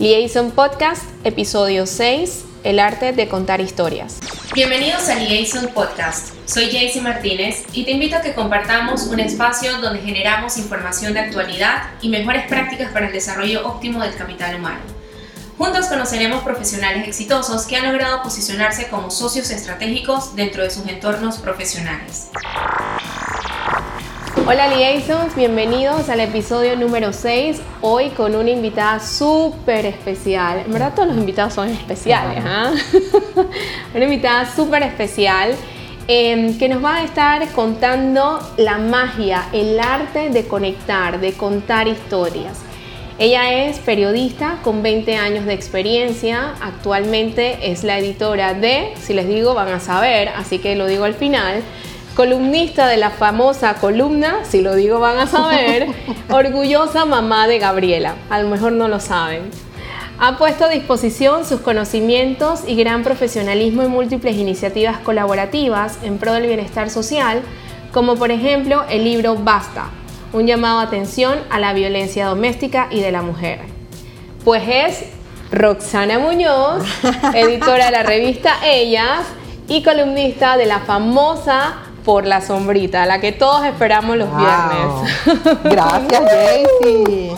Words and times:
Liaison 0.00 0.52
Podcast, 0.52 1.02
episodio 1.24 1.84
6, 1.84 2.44
El 2.62 2.78
arte 2.78 3.12
de 3.12 3.26
contar 3.26 3.60
historias. 3.60 4.20
Bienvenidos 4.54 5.08
a 5.08 5.16
Liaison 5.16 5.66
Podcast. 5.74 6.34
Soy 6.46 6.70
Jaycee 6.70 7.00
Martínez 7.00 7.64
y 7.72 7.84
te 7.84 7.90
invito 7.90 8.14
a 8.14 8.20
que 8.20 8.32
compartamos 8.32 9.08
un 9.08 9.18
espacio 9.18 9.76
donde 9.80 10.00
generamos 10.00 10.56
información 10.56 11.14
de 11.14 11.18
actualidad 11.18 11.90
y 12.00 12.10
mejores 12.10 12.46
prácticas 12.46 12.92
para 12.92 13.08
el 13.08 13.12
desarrollo 13.12 13.66
óptimo 13.66 14.00
del 14.00 14.14
capital 14.14 14.54
humano. 14.54 14.78
Juntos 15.58 15.86
conoceremos 15.86 16.44
profesionales 16.44 17.08
exitosos 17.08 17.66
que 17.66 17.74
han 17.74 17.90
logrado 17.90 18.22
posicionarse 18.22 18.86
como 18.86 19.10
socios 19.10 19.50
estratégicos 19.50 20.36
dentro 20.36 20.62
de 20.62 20.70
sus 20.70 20.86
entornos 20.86 21.38
profesionales. 21.38 22.28
Hola 24.50 24.66
Liaisons, 24.68 25.36
bienvenidos 25.36 26.08
al 26.08 26.20
episodio 26.20 26.74
número 26.74 27.12
6, 27.12 27.60
hoy 27.82 28.08
con 28.08 28.34
una 28.34 28.48
invitada 28.48 28.98
súper 28.98 29.84
especial. 29.84 30.62
En 30.64 30.72
verdad 30.72 30.94
todos 30.94 31.08
los 31.08 31.18
invitados 31.18 31.52
son 31.52 31.68
especiales, 31.68 32.42
¿ah? 32.46 32.72
una 33.94 34.04
invitada 34.04 34.50
súper 34.50 34.84
especial 34.84 35.54
em, 36.06 36.56
que 36.56 36.66
nos 36.66 36.82
va 36.82 36.94
a 36.94 37.04
estar 37.04 37.46
contando 37.52 38.40
la 38.56 38.78
magia, 38.78 39.50
el 39.52 39.78
arte 39.78 40.30
de 40.30 40.48
conectar, 40.48 41.20
de 41.20 41.34
contar 41.34 41.86
historias. 41.86 42.56
Ella 43.18 43.52
es 43.52 43.78
periodista 43.80 44.60
con 44.64 44.82
20 44.82 45.14
años 45.14 45.44
de 45.44 45.52
experiencia, 45.52 46.54
actualmente 46.62 47.70
es 47.70 47.84
la 47.84 47.98
editora 47.98 48.54
de, 48.54 48.94
si 48.98 49.12
les 49.12 49.28
digo 49.28 49.52
van 49.52 49.68
a 49.68 49.80
saber, 49.80 50.30
así 50.30 50.58
que 50.58 50.74
lo 50.74 50.86
digo 50.86 51.04
al 51.04 51.14
final, 51.14 51.62
columnista 52.18 52.88
de 52.88 52.96
la 52.96 53.10
famosa 53.10 53.74
columna, 53.74 54.38
si 54.42 54.60
lo 54.60 54.74
digo 54.74 54.98
van 54.98 55.18
a 55.18 55.28
saber, 55.28 55.86
orgullosa 56.30 57.04
mamá 57.04 57.46
de 57.46 57.60
Gabriela, 57.60 58.16
a 58.28 58.42
lo 58.42 58.48
mejor 58.48 58.72
no 58.72 58.88
lo 58.88 58.98
saben. 58.98 59.42
Ha 60.18 60.36
puesto 60.36 60.64
a 60.64 60.68
disposición 60.68 61.46
sus 61.46 61.60
conocimientos 61.60 62.62
y 62.66 62.74
gran 62.74 63.04
profesionalismo 63.04 63.82
en 63.82 63.92
múltiples 63.92 64.34
iniciativas 64.34 64.98
colaborativas 64.98 66.00
en 66.02 66.18
pro 66.18 66.32
del 66.32 66.48
bienestar 66.48 66.90
social, 66.90 67.40
como 67.92 68.16
por 68.16 68.32
ejemplo 68.32 68.84
el 68.90 69.04
libro 69.04 69.36
Basta, 69.36 69.90
un 70.32 70.48
llamado 70.48 70.80
a 70.80 70.82
atención 70.82 71.38
a 71.50 71.60
la 71.60 71.72
violencia 71.72 72.26
doméstica 72.26 72.88
y 72.90 73.00
de 73.00 73.12
la 73.12 73.22
mujer. 73.22 73.60
Pues 74.44 74.64
es 74.66 75.04
Roxana 75.52 76.18
Muñoz, 76.18 76.82
editora 77.32 77.84
de 77.84 77.92
la 77.92 78.02
revista 78.02 78.56
Ellas 78.66 79.20
y 79.68 79.84
columnista 79.84 80.56
de 80.56 80.66
la 80.66 80.80
famosa 80.80 81.84
por 82.08 82.26
la 82.26 82.40
sombrita, 82.40 83.04
la 83.04 83.20
que 83.20 83.32
todos 83.32 83.66
esperamos 83.66 84.16
los 84.16 84.30
viernes. 84.34 85.60
Gracias, 85.64 86.22
Jaycee. 86.22 87.36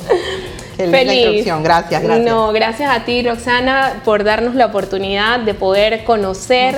Feliz. 0.76 1.44
Gracias, 1.44 2.00
gracias. 2.04 2.20
No, 2.20 2.52
gracias 2.52 2.88
a 2.96 3.04
ti, 3.04 3.20
Roxana, 3.20 4.00
por 4.04 4.22
darnos 4.22 4.54
la 4.54 4.66
oportunidad 4.66 5.40
de 5.40 5.54
poder 5.54 6.04
conocer 6.04 6.76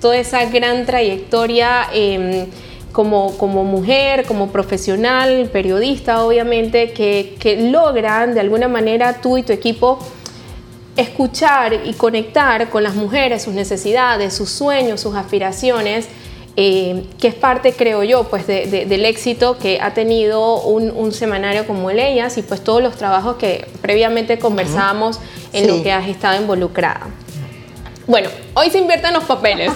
toda 0.00 0.16
esa 0.16 0.46
gran 0.46 0.86
trayectoria. 0.86 1.88
Em, 1.92 2.46
como, 2.92 3.36
como, 3.36 3.62
mujer, 3.64 4.24
como 4.24 4.48
profesional, 4.48 5.50
periodista, 5.52 6.24
obviamente, 6.24 6.92
que, 6.92 7.36
que 7.38 7.70
logran 7.70 8.32
de 8.32 8.40
alguna 8.40 8.68
manera 8.68 9.20
tú 9.20 9.36
y 9.36 9.42
tu 9.42 9.52
equipo 9.52 9.98
escuchar 10.96 11.74
y 11.84 11.92
conectar 11.92 12.70
con 12.70 12.82
las 12.82 12.94
mujeres, 12.94 13.42
sus 13.42 13.52
necesidades, 13.52 14.32
sus 14.32 14.48
sueños, 14.48 15.02
sus 15.02 15.14
aspiraciones 15.14 16.08
eh, 16.56 17.04
que 17.20 17.28
es 17.28 17.34
parte, 17.34 17.72
creo 17.72 18.04
yo, 18.04 18.24
pues 18.24 18.46
del 18.46 19.04
éxito 19.04 19.58
que 19.58 19.80
ha 19.80 19.92
tenido 19.92 20.62
un, 20.62 21.12
semanario 21.12 21.66
como 21.66 21.90
el 21.90 21.98
Ellas 21.98 22.38
y 22.38 22.42
pues 22.42 22.62
todos 22.62 22.82
los 22.82 22.96
trabajos 22.96 23.36
que 23.36 23.66
previamente 23.82 24.38
conversábamos 24.38 25.20
en 25.52 25.66
lo 25.66 25.82
que 25.82 25.90
has 25.90 26.08
estado 26.08 26.40
involucrada. 26.40 27.08
Bueno, 28.06 28.28
hoy 28.54 28.70
se 28.70 28.78
invierten 28.78 29.14
los 29.14 29.24
papeles. 29.24 29.72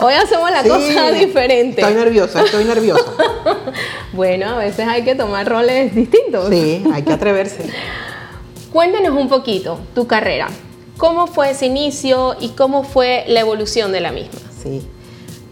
Hoy 0.00 0.12
hacemos 0.12 0.50
la 0.50 0.62
cosa 0.62 1.10
diferente. 1.12 1.80
Estoy 1.80 1.94
nerviosa, 1.94 2.42
estoy 2.42 2.64
nerviosa. 2.64 3.04
bueno, 4.12 4.50
a 4.50 4.58
veces 4.58 4.86
hay 4.86 5.02
que 5.02 5.14
tomar 5.14 5.48
roles 5.48 5.94
distintos. 5.94 6.48
Sí, 6.50 6.84
hay 6.92 7.02
que 7.02 7.12
atreverse. 7.12 7.64
Cuéntanos 8.72 9.16
un 9.16 9.28
poquito 9.28 9.80
tu 9.94 10.06
carrera. 10.06 10.48
¿Cómo 10.98 11.26
fue 11.26 11.50
ese 11.50 11.66
inicio 11.66 12.36
y 12.38 12.50
cómo 12.50 12.84
fue 12.84 13.24
la 13.28 13.40
evolución 13.40 13.92
de 13.92 14.00
la 14.00 14.12
misma? 14.12 14.40
Sí. 14.62 14.86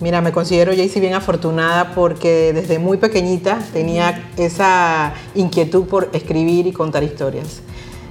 Mira, 0.01 0.21
me 0.21 0.31
considero 0.31 0.73
Jaycee 0.73 1.01
bien 1.01 1.15
afortunada 1.15 1.93
porque 1.93 2.53
desde 2.53 2.79
muy 2.79 2.99
pequeñita 2.99 3.59
tenía 3.73 4.31
esa 4.37 5.13
inquietud 5.35 5.87
por 5.87 6.09
escribir 6.13 6.69
y 6.69 6.73
contar 6.73 7.03
historias. 7.03 7.63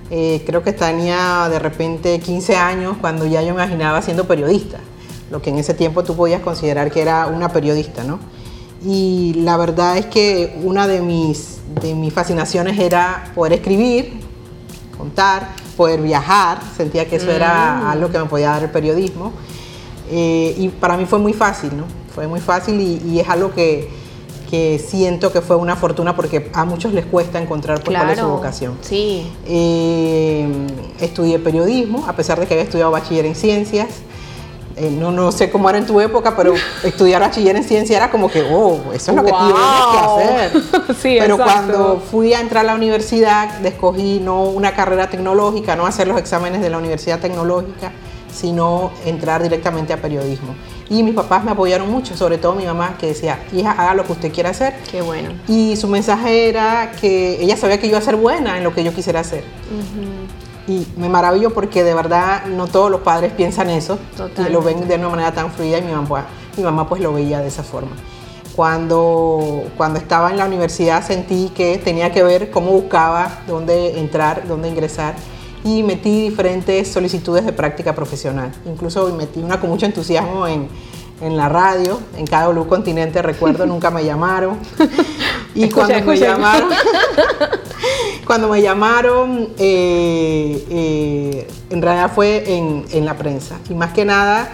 Eh, 0.09 0.43
creo 0.45 0.63
que 0.63 0.73
tenía 0.73 1.47
de 1.49 1.59
repente 1.59 2.19
15 2.19 2.55
años 2.57 2.97
cuando 2.99 3.25
ya 3.25 3.41
yo 3.41 3.49
imaginaba 3.49 4.01
siendo 4.01 4.27
periodista, 4.27 4.79
lo 5.31 5.41
que 5.41 5.49
en 5.49 5.59
ese 5.59 5.73
tiempo 5.73 6.03
tú 6.03 6.15
podías 6.15 6.41
considerar 6.41 6.91
que 6.91 7.01
era 7.01 7.27
una 7.27 7.49
periodista, 7.49 8.03
¿no? 8.03 8.19
Y 8.85 9.33
la 9.37 9.55
verdad 9.55 9.97
es 9.97 10.05
que 10.07 10.59
una 10.63 10.87
de 10.87 11.01
mis, 11.01 11.59
de 11.81 11.95
mis 11.95 12.13
fascinaciones 12.13 12.77
era 12.79 13.31
poder 13.33 13.53
escribir, 13.53 14.19
contar, 14.97 15.49
poder 15.77 16.01
viajar, 16.01 16.59
sentía 16.75 17.07
que 17.07 17.15
eso 17.15 17.31
era 17.31 17.81
mm. 17.81 17.87
algo 17.87 18.11
que 18.11 18.19
me 18.19 18.25
podía 18.25 18.49
dar 18.49 18.63
el 18.63 18.71
periodismo. 18.71 19.31
Eh, 20.09 20.56
y 20.57 20.69
para 20.69 20.97
mí 20.97 21.06
fue 21.06 21.19
muy 21.19 21.34
fácil, 21.34 21.75
¿no? 21.75 21.85
Fue 22.13 22.28
muy 22.28 22.40
fácil 22.40 22.79
y, 22.79 23.19
es 23.19 23.29
algo 23.29 23.51
que, 23.51 23.90
que, 24.50 24.79
siento 24.79 25.31
que 25.31 25.41
fue 25.41 25.56
una 25.56 25.75
fortuna 25.75 26.16
porque 26.16 26.50
a 26.53 26.66
muchos 26.66 26.94
les 26.94 27.06
cuesta 27.06 27.40
encontrar 27.40 27.81
pues, 27.81 27.97
cuál 27.97 28.09
es 28.09 28.19
su 28.19 28.28
vocación. 28.28 28.78
Sí. 28.81 29.31
Eh, 29.46 30.47
estudié 31.00 31.40
periodismo, 31.40 32.06
a 32.07 32.13
pesar 32.13 32.40
de 32.40 32.47
que 32.47 32.53
había 32.53 32.63
estudiado 32.63 32.91
bachiller 32.91 33.25
en 33.25 33.35
ciencias. 33.35 33.88
Eh, 34.79 34.91
no, 34.91 35.12
no 35.12 35.31
sé 35.31 35.50
cómo 35.50 35.67
era 35.69 35.79
en 35.79 35.88
tu 35.88 36.00
época, 36.00 36.35
pero 36.35 36.53
estudiar 36.84 37.19
bachiller 37.19 37.56
en 37.56 37.63
ciencia 37.63 37.97
era 37.97 38.12
como 38.12 38.29
que, 38.29 38.44
oh, 38.44 38.79
eso 38.94 39.12
es 39.12 39.17
lo 39.17 39.25
que 39.25 39.31
tienes 39.31 39.53
que 39.91 39.97
hacer. 40.00 40.96
sí, 41.01 41.17
pero 41.19 41.38
cuando 41.38 42.01
fui 42.12 42.34
a 42.34 42.40
entrar 42.40 42.63
a 42.63 42.67
la 42.67 42.75
universidad, 42.75 43.66
escogí 43.66 44.19
no 44.19 44.44
una 44.44 44.73
carrera 44.75 45.09
tecnológica, 45.09 45.75
no 45.75 45.88
hacer 45.88 46.07
los 46.07 46.17
exámenes 46.19 46.62
de 46.62 46.69
la 46.69 46.78
universidad 46.78 47.19
tecnológica, 47.19 47.91
sino 48.37 48.91
entrar 49.05 49.41
directamente 49.41 49.93
a 49.93 50.01
periodismo. 50.01 50.55
Y 50.89 51.03
mis 51.03 51.15
papás 51.15 51.43
me 51.43 51.51
apoyaron 51.51 51.91
mucho, 51.91 52.15
sobre 52.15 52.37
todo 52.37 52.53
mi 52.53 52.65
mamá 52.65 52.97
que 52.97 53.07
decía, 53.07 53.39
hija, 53.51 53.71
haga 53.71 53.93
lo 53.93 54.05
que 54.05 54.13
usted 54.13 54.31
quiera 54.31 54.51
hacer. 54.51 54.75
Qué 54.89 55.01
bueno. 55.01 55.31
Y 55.47 55.75
su 55.75 55.87
mensaje 55.87 56.47
era 56.47 56.91
que 56.91 57.41
ella 57.41 57.57
sabía 57.57 57.77
que 57.77 57.87
yo 57.87 57.91
iba 57.91 57.97
a 57.99 58.01
ser 58.01 58.15
buena 58.15 58.57
en 58.57 58.63
lo 58.63 58.73
que 58.73 58.83
yo 58.83 58.93
quisiera 58.93 59.21
hacer. 59.21 59.43
Y 60.67 60.85
me 60.97 61.09
maravillo 61.09 61.53
porque 61.53 61.83
de 61.83 61.93
verdad 61.93 62.45
no 62.45 62.67
todos 62.67 62.91
los 62.91 63.01
padres 63.01 63.33
piensan 63.33 63.69
eso, 63.69 63.97
que 64.35 64.49
lo 64.49 64.61
ven 64.61 64.87
de 64.87 64.95
una 64.95 65.09
manera 65.09 65.31
tan 65.33 65.51
fluida 65.51 65.79
y 65.79 65.81
mi 65.81 65.91
mamá, 65.91 66.27
mi 66.55 66.63
mamá 66.63 66.87
pues 66.87 67.01
lo 67.01 67.13
veía 67.13 67.39
de 67.39 67.47
esa 67.47 67.63
forma. 67.63 67.95
Cuando, 68.55 69.65
cuando 69.77 69.99
estaba 69.99 70.31
en 70.31 70.37
la 70.37 70.45
universidad 70.45 71.05
sentí 71.05 71.51
que 71.55 71.77
tenía 71.77 72.11
que 72.11 72.23
ver 72.23 72.49
cómo 72.49 72.71
buscaba 72.71 73.39
dónde 73.45 73.99
entrar, 73.99 74.47
dónde 74.47 74.67
ingresar 74.67 75.15
y 75.63 75.84
metí 75.84 76.29
diferentes 76.29 76.88
solicitudes 76.88 77.45
de 77.45 77.53
práctica 77.53 77.94
profesional. 77.94 78.51
Incluso 78.66 79.13
metí 79.16 79.41
una 79.41 79.59
con 79.59 79.69
mucho 79.69 79.85
entusiasmo 79.85 80.47
en, 80.47 80.68
en 81.22 81.38
la 81.38 81.50
radio, 81.50 82.00
en 82.18 82.25
cada 82.25 82.53
KW 82.53 82.68
Continente, 82.68 83.22
recuerdo, 83.22 83.66
nunca 83.67 83.91
me 83.91 84.03
llamaron. 84.03 84.57
Y 85.56 85.69
cuando 85.69 86.00
me 86.06 86.17
llamaron, 86.19 86.69
cuando 88.28 88.47
me 88.47 88.62
llamaron, 88.62 89.50
eh, 89.57 90.67
eh, 90.69 91.47
en 91.72 91.81
realidad 91.81 92.12
fue 92.13 92.44
en, 92.56 92.85
en 92.91 93.06
la 93.06 93.17
prensa. 93.17 93.56
Y 93.67 93.73
más 93.73 93.91
que 93.91 94.06
nada, 94.06 94.51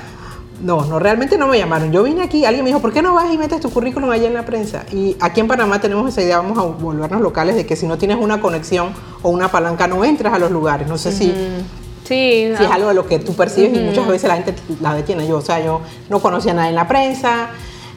no, 0.64 0.86
no, 0.86 0.98
realmente 0.98 1.38
no 1.38 1.48
me 1.48 1.58
llamaron. 1.58 1.92
Yo 1.92 2.04
vine 2.04 2.24
aquí, 2.24 2.46
alguien 2.46 2.64
me 2.64 2.70
dijo, 2.70 2.82
¿por 2.82 2.94
qué 2.94 3.02
no 3.02 3.14
vas 3.14 3.32
y 3.32 3.38
metes 3.38 3.60
tu 3.60 3.70
currículum 3.70 4.10
allá 4.10 4.28
en 4.28 4.34
la 4.34 4.46
prensa? 4.46 4.86
Y 4.92 5.18
aquí 5.20 5.42
en 5.42 5.48
Panamá 5.48 5.80
tenemos 5.80 6.08
esa 6.08 6.22
idea, 6.22 6.38
vamos 6.38 6.58
a 6.58 6.62
volvernos 6.62 7.22
locales, 7.22 7.56
de 7.56 7.66
que 7.66 7.76
si 7.76 7.86
no 7.86 7.98
tienes 7.98 8.18
una 8.18 8.40
conexión 8.40 8.94
o 9.22 9.30
una 9.30 9.50
palanca 9.50 9.88
no 9.88 10.04
entras 10.06 10.34
a 10.34 10.40
los 10.40 10.52
lugares. 10.52 10.88
No 10.88 10.98
sé 10.98 11.12
si, 11.12 11.34
sí, 12.06 12.54
si 12.58 12.64
es 12.64 12.72
algo 12.72 12.88
de 12.88 12.94
lo 12.94 13.06
que 13.06 13.20
tú 13.20 13.34
percibes 13.34 13.78
y 13.78 13.82
muchas 13.82 14.08
veces 14.08 14.30
la 14.30 14.36
gente 14.36 14.56
la 14.82 14.94
detiene. 14.94 15.28
Yo, 15.28 15.38
o 15.38 15.42
sea, 15.42 15.64
yo 15.64 15.82
no 16.10 16.20
conocía 16.20 16.54
nada 16.54 16.70
en 16.70 16.76
la 16.76 16.88
prensa, 16.88 17.50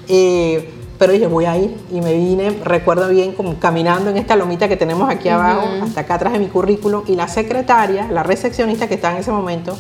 eh, 0.09 0.73
pero 0.99 1.13
dije, 1.13 1.29
voy 1.29 1.45
a 1.45 1.57
ir 1.57 1.77
y 1.93 2.01
me 2.01 2.15
vine, 2.15 2.51
recuerdo 2.65 3.09
bien, 3.09 3.33
como 3.33 3.61
caminando 3.61 4.11
en 4.11 4.17
esta 4.17 4.35
lomita 4.35 4.69
que 4.69 4.77
tenemos 4.77 5.09
aquí 5.09 5.29
abajo, 5.29 5.69
hasta 5.83 6.01
acá 6.01 6.15
atrás 6.15 6.33
de 6.33 6.41
mi 6.41 6.47
currículum, 6.47 7.03
y 7.07 7.15
la 7.15 7.29
secretaria, 7.29 8.09
la 8.11 8.25
recepcionista 8.25 8.89
que 8.89 8.95
estaba 8.95 9.15
en 9.15 9.21
ese 9.21 9.31
momento, 9.31 9.77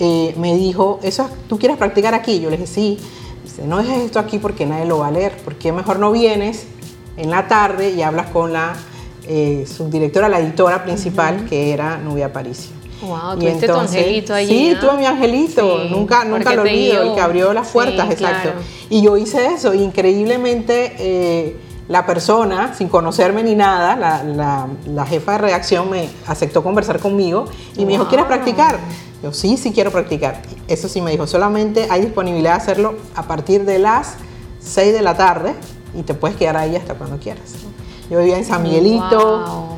eh, 0.00 0.34
me 0.38 0.56
dijo, 0.56 0.98
¿eso 1.02 1.28
tú 1.48 1.58
quieres 1.58 1.76
practicar 1.76 2.14
aquí? 2.14 2.40
Yo 2.40 2.50
le 2.50 2.56
dije, 2.56 2.66
sí. 2.66 2.98
Dice, 3.44 3.66
no 3.66 3.78
dejes 3.78 3.98
esto 3.98 4.18
aquí 4.18 4.38
porque 4.38 4.66
nadie 4.66 4.86
lo 4.86 4.98
va 4.98 5.08
a 5.08 5.10
leer. 5.10 5.36
¿Por 5.38 5.56
qué 5.56 5.72
mejor 5.72 5.98
no 5.98 6.10
vienes 6.10 6.66
en 7.16 7.30
la 7.30 7.46
tarde 7.48 7.90
y 7.90 8.02
hablas 8.02 8.30
con 8.30 8.52
la 8.52 8.74
eh, 9.26 9.66
subdirectora, 9.66 10.28
la 10.28 10.40
editora 10.40 10.82
principal, 10.82 11.44
que 11.48 11.72
era 11.72 11.98
Nubia 11.98 12.26
Aparicio? 12.26 12.80
Wow, 13.02 13.38
tuviste 13.38 13.66
tu 13.66 13.74
angelito 13.74 14.34
allí. 14.34 14.48
Sí, 14.48 14.76
tuve 14.80 14.96
mi 14.98 15.06
angelito, 15.06 15.84
nunca, 15.84 16.24
nunca 16.24 16.54
lo 16.54 16.62
olvido, 16.62 17.02
el 17.02 17.14
que 17.14 17.20
abrió 17.20 17.52
las 17.52 17.68
puertas, 17.68 18.10
exacto. 18.10 18.50
Y 18.88 19.02
yo 19.02 19.16
hice 19.16 19.46
eso, 19.46 19.72
increíblemente 19.72 20.94
eh, 20.98 21.56
la 21.88 22.06
persona, 22.06 22.74
sin 22.74 22.88
conocerme 22.88 23.42
ni 23.42 23.54
nada, 23.54 23.96
la, 23.96 25.06
jefa 25.06 25.32
de 25.32 25.38
redacción 25.38 25.90
me 25.90 26.08
aceptó 26.26 26.62
conversar 26.62 27.00
conmigo 27.00 27.46
y 27.76 27.84
me 27.84 27.92
dijo, 27.92 28.06
¿quieres 28.06 28.26
practicar? 28.26 28.78
Yo, 29.22 29.32
sí, 29.32 29.56
sí 29.56 29.72
quiero 29.72 29.90
practicar. 29.90 30.42
Eso 30.66 30.88
sí 30.88 31.00
me 31.00 31.10
dijo, 31.10 31.26
solamente 31.26 31.86
hay 31.90 32.02
disponibilidad 32.02 32.52
de 32.52 32.62
hacerlo 32.62 32.94
a 33.14 33.24
partir 33.24 33.64
de 33.64 33.78
las 33.78 34.14
6 34.60 34.92
de 34.92 35.02
la 35.02 35.16
tarde 35.16 35.54
y 35.94 36.02
te 36.02 36.14
puedes 36.14 36.36
quedar 36.36 36.56
ahí 36.56 36.76
hasta 36.76 36.94
cuando 36.94 37.18
quieras. 37.18 37.54
Yo 38.10 38.18
vivía 38.18 38.38
en 38.38 38.44
San 38.44 38.62
Miguelito, 38.62 39.76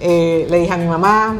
eh, 0.00 0.46
le 0.48 0.60
dije 0.60 0.72
a 0.72 0.76
mi 0.76 0.86
mamá 0.86 1.36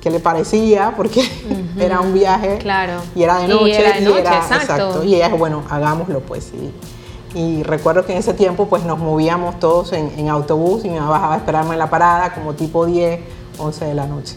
qué 0.00 0.10
le 0.10 0.20
parecía, 0.20 0.94
porque 0.96 1.28
era 1.78 2.00
un 2.00 2.14
viaje 2.14 2.58
claro. 2.58 3.02
y 3.14 3.22
era 3.22 3.38
de 3.38 3.48
noche. 3.48 3.68
Y 3.68 3.72
era 3.72 3.92
de 3.92 4.00
noche, 4.02 4.20
exacto. 4.20 5.04
Y 5.04 5.14
ella 5.16 5.26
dijo, 5.26 5.38
bueno, 5.38 5.64
hagámoslo 5.68 6.20
pues. 6.20 6.52
Y, 6.54 7.38
y, 7.38 7.62
recuerdo 7.62 8.06
que 8.06 8.12
en 8.12 8.18
ese 8.18 8.32
tiempo 8.32 8.66
pues 8.68 8.84
nos 8.84 8.98
movíamos 8.98 9.58
todos 9.58 9.92
en, 9.92 10.28
autobús 10.28 10.84
y 10.84 10.88
mi 10.88 10.98
mamá 10.98 11.10
bajaba 11.10 11.34
a 11.34 11.36
esperarme 11.38 11.72
en 11.72 11.78
la 11.78 11.90
parada 11.90 12.32
como 12.34 12.54
tipo 12.54 12.86
10, 12.86 13.20
11 13.58 13.84
de 13.84 13.94
la 13.94 14.06
noche. 14.06 14.36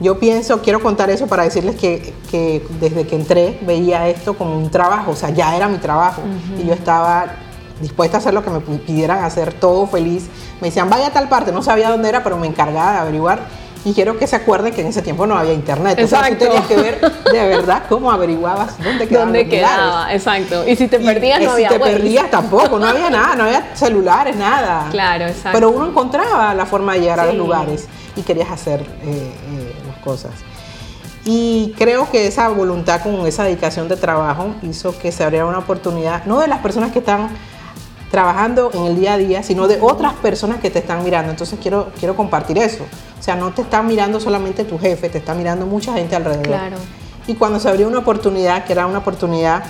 Yo 0.00 0.18
pienso, 0.18 0.62
quiero 0.62 0.82
contar 0.82 1.10
eso 1.10 1.26
para 1.26 1.44
decirles 1.44 1.76
que, 1.76 2.14
que, 2.30 2.66
desde 2.80 3.06
que 3.06 3.16
entré 3.16 3.58
veía 3.62 4.08
esto 4.08 4.34
como 4.34 4.56
un 4.56 4.70
trabajo, 4.70 5.12
o 5.12 5.16
sea, 5.16 5.30
ya 5.30 5.54
era 5.56 5.68
mi 5.68 5.78
trabajo 5.78 6.22
y 6.58 6.66
yo 6.66 6.72
estaba 6.72 7.36
dispuesta 7.80 8.16
a 8.16 8.20
hacer 8.20 8.32
lo 8.32 8.42
que 8.42 8.50
me 8.50 8.60
pidieran 8.60 9.22
hacer, 9.24 9.52
todo 9.52 9.86
feliz. 9.86 10.28
Me 10.60 10.68
decían, 10.68 10.88
vaya 10.88 11.08
a 11.08 11.10
tal 11.10 11.28
parte, 11.28 11.52
no 11.52 11.62
sabía 11.62 11.90
dónde 11.90 12.08
era, 12.08 12.22
pero 12.22 12.38
me 12.38 12.46
encargaba 12.46 12.92
de 12.92 12.98
averiguar. 12.98 13.40
Y 13.84 13.94
quiero 13.94 14.16
que 14.16 14.28
se 14.28 14.36
acuerden 14.36 14.72
que 14.72 14.80
en 14.80 14.86
ese 14.86 15.02
tiempo 15.02 15.26
no 15.26 15.36
había 15.36 15.52
internet. 15.52 15.98
Exacto. 15.98 16.26
O 16.26 16.28
sea, 16.28 16.38
tú 16.38 16.44
tenías 16.44 16.66
que 16.68 16.76
ver 16.76 17.00
de 17.32 17.48
verdad 17.48 17.82
cómo 17.88 18.12
averiguabas 18.12 18.78
dónde 18.78 19.08
quedaban 19.08 19.28
¿Dónde 19.28 19.48
quedaba? 19.48 20.14
Exacto. 20.14 20.68
Y 20.68 20.76
si 20.76 20.86
te 20.86 21.00
perdías, 21.00 21.40
no 21.42 21.50
había 21.50 21.68
Si 21.68 21.74
te 21.74 21.80
perdías 21.80 22.30
tampoco, 22.30 22.78
no 22.78 22.86
había 22.86 23.10
nada, 23.10 23.34
no 23.34 23.44
había 23.44 23.74
celulares, 23.74 24.36
nada. 24.36 24.86
Claro, 24.92 25.26
exacto. 25.26 25.50
Pero 25.52 25.70
uno 25.70 25.88
encontraba 25.88 26.54
la 26.54 26.64
forma 26.64 26.94
de 26.94 27.00
llegar 27.00 27.18
a 27.18 27.26
los 27.26 27.34
lugares 27.34 27.88
y 28.14 28.22
querías 28.22 28.50
hacer 28.50 28.80
eh, 28.80 28.84
eh, 29.04 29.61
cosas. 30.02 30.32
Y 31.24 31.72
creo 31.78 32.10
que 32.10 32.26
esa 32.26 32.48
voluntad 32.48 33.02
con 33.02 33.26
esa 33.26 33.44
dedicación 33.44 33.88
de 33.88 33.96
trabajo 33.96 34.54
hizo 34.62 34.98
que 34.98 35.12
se 35.12 35.22
abriera 35.22 35.46
una 35.46 35.58
oportunidad, 35.58 36.24
no 36.24 36.40
de 36.40 36.48
las 36.48 36.58
personas 36.58 36.90
que 36.90 36.98
están 36.98 37.28
trabajando 38.10 38.70
en 38.74 38.84
el 38.84 38.96
día 38.96 39.14
a 39.14 39.16
día, 39.16 39.42
sino 39.42 39.68
de 39.68 39.78
otras 39.80 40.12
personas 40.14 40.60
que 40.60 40.68
te 40.68 40.80
están 40.80 41.02
mirando. 41.02 41.30
Entonces 41.30 41.58
quiero, 41.62 41.90
quiero 41.98 42.14
compartir 42.14 42.58
eso. 42.58 42.84
O 43.18 43.22
sea, 43.22 43.36
no 43.36 43.52
te 43.52 43.62
está 43.62 43.82
mirando 43.82 44.20
solamente 44.20 44.64
tu 44.64 44.78
jefe, 44.78 45.08
te 45.08 45.18
está 45.18 45.32
mirando 45.34 45.64
mucha 45.64 45.94
gente 45.94 46.14
alrededor. 46.16 46.46
Claro. 46.46 46.76
Y 47.26 47.34
cuando 47.34 47.60
se 47.60 47.68
abrió 47.68 47.86
una 47.88 48.00
oportunidad, 48.00 48.64
que 48.64 48.72
era 48.72 48.86
una 48.86 48.98
oportunidad 48.98 49.62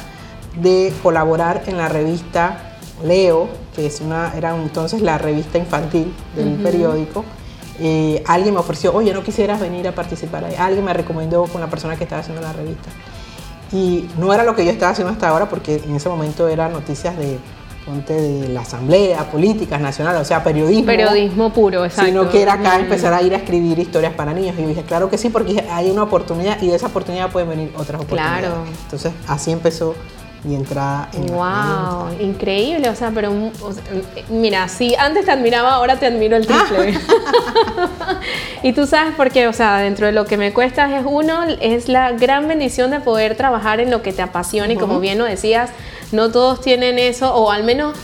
de 0.57 0.93
colaborar 1.03 1.63
en 1.67 1.77
la 1.77 1.89
revista 1.89 2.79
Leo, 3.05 3.49
que 3.77 3.87
es 3.87 4.01
una, 4.01 4.33
era 4.37 4.57
entonces 4.57 5.03
la 5.03 5.19
revista 5.19 5.59
infantil 5.59 6.15
del 6.35 6.55
periódico, 6.57 7.25
eh, 7.85 8.23
alguien 8.27 8.55
me 8.55 8.61
ofreció, 8.61 8.95
oye, 8.95 9.13
¿no 9.13 9.25
quisieras 9.25 9.61
venir 9.61 9.89
a 9.89 9.93
participar 9.93 10.45
ahí? 10.45 10.55
Alguien 10.57 10.85
me 10.85 10.93
recomendó 10.93 11.45
con 11.47 11.61
la 11.61 11.67
persona 11.67 11.97
que 11.97 12.05
estaba 12.05 12.21
haciendo 12.21 12.41
la 12.41 12.53
revista. 12.53 12.91
Y 13.73 14.09
no 14.19 14.33
era 14.33 14.45
lo 14.45 14.55
que 14.55 14.65
yo 14.65 14.71
estaba 14.71 14.93
haciendo 14.93 15.13
hasta 15.13 15.29
ahora, 15.29 15.49
porque 15.49 15.83
en 15.85 15.97
ese 15.97 16.09
momento 16.09 16.47
eran 16.47 16.73
noticias 16.73 17.17
de 17.17 17.39
ponte 17.85 18.13
de 18.13 18.49
la 18.51 18.61
asamblea, 18.61 19.29
políticas 19.33 19.81
nacionales, 19.81 20.23
o 20.23 20.25
sea, 20.25 20.45
periodismo. 20.45 20.87
Periodismo 20.87 21.53
puro, 21.53 21.85
exacto. 21.85 22.09
Sino 22.09 22.31
que 22.31 22.41
era 22.43 22.53
acá 22.53 22.79
empezar 22.79 23.13
a 23.13 23.21
ir 23.21 23.35
a 23.35 23.39
escribir 23.39 23.77
historias 23.81 24.13
para 24.15 24.33
niños. 24.33 24.55
Y 24.57 24.63
yo 24.63 24.69
dije, 24.69 24.83
claro 24.83 25.11
que 25.11 25.19
sí, 25.19 25.31
porque 25.31 25.67
hay 25.69 25.91
una 25.91 26.05
oportunidad 26.05 26.63
y 26.63 26.69
de 26.69 26.77
esa 26.77 26.87
oportunidad 26.87 27.33
pueden 27.33 27.49
venir 27.49 27.73
otras 27.77 28.01
oportunidades. 28.01 28.47
Claro. 28.47 28.65
Entonces, 28.85 29.13
así 29.27 29.51
empezó 29.51 29.97
mi 30.45 30.57
entrada 30.57 31.09
en 31.13 31.27
Wow, 31.29 32.21
increíble, 32.21 32.89
o 32.89 32.95
sea, 32.95 33.13
pero 33.15 33.33
mira, 34.29 34.69
si 34.69 34.95
antes 34.95 35.25
te 35.25 35.31
admiraba, 35.31 35.75
ahora 35.75 35.99
te 35.99 36.07
admiro 36.07 36.37
el 36.37 36.47
triple. 36.47 36.99
y 38.63 38.73
tú 38.73 38.87
sabes 38.87 39.15
por 39.15 39.31
qué, 39.31 39.47
o 39.47 39.53
sea, 39.53 39.79
dentro 39.79 40.07
de 40.07 40.13
lo 40.13 40.25
que 40.25 40.37
me 40.37 40.53
cuesta 40.53 40.99
es 40.99 41.05
uno, 41.07 41.45
es 41.61 41.89
la 41.89 42.13
gran 42.13 42.49
bendición 42.49 42.91
de 42.91 43.01
poder 43.01 43.37
trabajar 43.37 43.81
en 43.81 43.91
lo 43.91 44.03
que 44.03 44.13
te 44.13 44.23
apasiona 44.23 44.73
y 44.73 44.77
como 44.77 44.99
bien 44.99 45.19
lo 45.19 45.25
decías, 45.25 45.71
no 46.11 46.31
todos 46.31 46.61
tienen 46.61 46.99
eso, 46.99 47.35
o 47.35 47.51
al 47.51 47.65
menos 47.65 47.97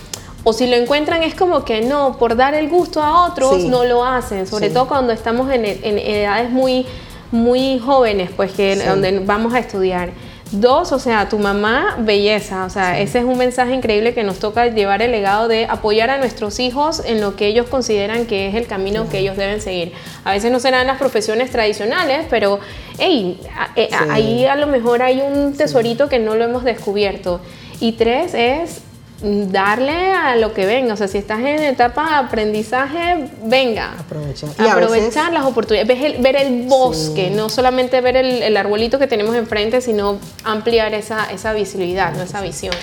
o 0.44 0.52
si 0.52 0.67
lo 0.67 0.76
encuentran 0.76 1.23
es 1.23 1.35
como 1.35 1.64
que 1.64 1.82
no, 1.82 2.17
por 2.19 2.37
dar 2.37 2.55
el 2.55 2.69
gusto 2.69 3.02
a 3.02 3.26
otros 3.26 3.64
no 3.64 3.85
lo 3.85 4.05
hacen, 4.05 4.46
sobre 4.46 4.70
todo 4.70 4.87
cuando 4.87 5.12
estamos 5.12 5.50
en, 5.50 5.64
edades 5.64 6.50
muy, 6.50 6.87
muy 7.32 7.79
jóvenes, 7.81 8.31
pues 8.35 8.52
que 8.52 8.76
donde 8.76 9.19
vamos 9.19 9.52
a 9.55 9.58
estudiar. 9.58 10.11
Dos, 10.50 10.93
o 10.93 10.99
sea, 10.99 11.29
tu 11.29 11.39
mamá, 11.39 11.97
belleza. 11.99 12.65
O 12.65 12.71
sea, 12.71 12.99
ese 12.99 13.19
es 13.19 13.25
un 13.25 13.37
mensaje 13.37 13.75
increíble 13.75 14.15
que 14.15 14.25
nos 14.25 14.39
toca 14.39 14.67
llevar 14.69 15.03
el 15.03 15.11
legado 15.11 15.47
de 15.47 15.67
apoyar 15.67 16.09
a 16.09 16.17
nuestros 16.17 16.59
hijos 16.59 17.03
en 17.05 17.21
lo 17.21 17.37
que 17.37 17.47
ellos 17.47 17.67
consideran 17.67 18.25
que 18.25 18.49
es 18.49 18.55
el 18.55 18.67
camino 18.67 19.09
que 19.11 19.19
ellos 19.19 19.37
deben 19.37 19.61
seguir. 19.61 19.93
A 20.25 20.33
veces 20.33 20.50
no 20.50 20.59
serán 20.59 20.87
las 20.87 20.99
profesiones 20.99 21.50
tradicionales, 21.50 22.27
pero 22.31 22.61
hey, 22.99 23.39
eh, 23.77 23.91
ahí 24.11 24.47
a 24.47 24.56
lo 24.56 24.69
mejor 24.69 25.03
hay 25.03 25.21
un 25.21 25.55
tesorito 25.55 26.09
que 26.09 26.19
no 26.19 26.35
lo 26.35 26.45
hemos 26.45 26.65
descubierto. 26.65 27.41
Y 27.81 27.93
tres 27.93 28.33
es 28.33 28.81
darle 29.23 30.12
a 30.12 30.37
lo 30.37 30.55
que 30.55 30.67
venga. 30.67 30.94
O 30.94 30.97
sea, 30.97 31.09
si 31.09 31.19
estás 31.19 31.41
en 31.41 31.62
etapa 31.62 32.09
de 32.09 32.15
aprendizaje, 32.26 33.29
venga. 33.44 33.94
Aprovechar. 33.99 34.50
Aprovechar 34.59 35.32
las 35.32 35.44
oportunidades. 35.44 35.88
Ver 36.20 36.37
el, 36.37 36.67
bosque, 36.67 37.31
no 37.31 37.49
solamente 37.49 38.00
ver 38.00 38.17
el, 38.17 38.56
arbolito 38.56 38.99
que 38.99 39.06
tenemos 39.06 39.35
enfrente, 39.35 39.81
sino 39.81 40.19
ampliar 40.44 40.94
esa, 40.94 41.31
esa 41.32 41.53
visibilidad, 41.53 42.15
¿no? 42.15 42.23
esa 42.23 42.41
visión. 42.41 42.75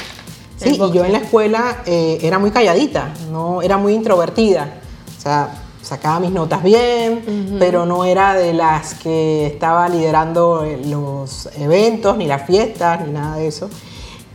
Sí, 0.58 0.80
y 0.82 0.92
yo 0.94 1.04
en 1.04 1.12
la 1.12 1.18
escuela 1.18 1.84
eh, 1.86 2.20
era 2.22 2.40
muy 2.40 2.52
calladita, 2.52 3.14
no 3.32 3.62
era 3.62 3.78
muy 3.78 3.94
introvertida. 3.94 4.76
O 5.18 5.22
sea, 5.22 5.50
sacaba 5.82 6.20
mis 6.20 6.32
notas 6.32 6.64
bien, 6.64 7.58
pero 7.60 7.86
no 7.86 8.06
era 8.06 8.34
de 8.34 8.54
las 8.54 8.96
que 8.96 9.46
estaba 9.48 9.90
liderando 9.90 10.66
los 10.86 11.50
eventos, 11.58 12.18
ni 12.18 12.26
las 12.26 12.46
fiestas, 12.46 13.06
ni 13.06 13.12
nada 13.12 13.38
de 13.38 13.48
eso. 13.48 13.70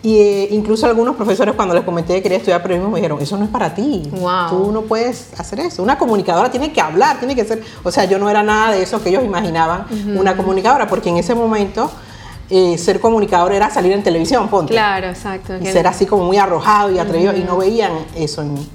Y 0.02 0.17
eh, 0.17 0.49
incluso 0.52 0.87
algunos 0.87 1.14
profesores 1.14 1.55
cuando 1.55 1.75
les 1.75 1.85
comenté 1.85 2.14
que 2.14 2.23
quería 2.23 2.38
estudiar 2.38 2.62
periodismo 2.62 2.91
me 2.91 3.00
dijeron, 3.00 3.20
eso 3.20 3.37
no 3.37 3.44
es 3.44 3.50
para 3.50 3.75
ti, 3.75 4.11
tú 4.49 4.73
no 4.73 4.82
puedes 4.82 5.38
hacer 5.38 5.61
eso. 5.61 5.82
Una 5.82 5.99
comunicadora 5.99 6.50
tiene 6.50 6.73
que 6.73 6.81
hablar, 6.81 7.19
tiene 7.19 7.37
que 7.37 7.44
ser, 7.44 7.62
o 7.82 7.91
sea, 7.91 8.06
yo 8.06 8.19
no 8.19 8.31
era 8.31 8.43
nada 8.43 8.73
de 8.73 8.82
eso 8.82 9.02
que 9.02 9.11
ellos 9.11 9.25
imaginaban 9.25 9.85
una 10.17 10.37
comunicadora, 10.37 10.87
porque 10.87 11.11
en 11.11 11.19
ese 11.19 11.35
momento 11.35 11.91
eh, 12.49 12.79
ser 12.79 12.99
comunicador 12.99 13.52
era 13.52 13.69
salir 13.69 13.93
en 13.93 14.02
televisión, 14.02 14.49
ponte. 14.49 14.73
Claro, 14.73 15.08
exacto. 15.08 15.56
Y 15.61 15.67
ser 15.67 15.87
así 15.87 16.06
como 16.06 16.25
muy 16.25 16.38
arrojado 16.38 16.91
y 16.91 16.99
atrevido 16.99 17.37
y 17.37 17.41
no 17.41 17.58
veían 17.58 17.93
eso 18.17 18.41
en 18.41 18.55
mí. 18.55 18.69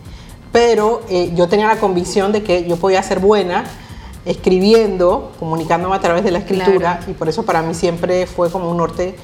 Pero 0.51 1.01
eh, 1.09 1.33
yo 1.35 1.49
tenía 1.49 1.67
la 1.67 1.77
convicción 1.77 2.31
de 2.31 2.43
que 2.43 2.65
yo 2.65 2.77
podía 2.77 3.01
ser 3.03 3.19
buena 3.19 3.65
escribiendo, 4.25 5.33
comunicándome 5.39 5.95
a 5.95 5.99
través 5.99 6.23
de 6.23 6.31
la 6.31 6.39
escritura 6.39 6.99
y 7.07 7.11
por 7.11 7.27
eso 7.29 7.43
para 7.43 7.61
mí 7.61 7.73
siempre 7.73 8.25
fue 8.27 8.49
como 8.49 8.71
un 8.71 8.77
norte 8.77 9.15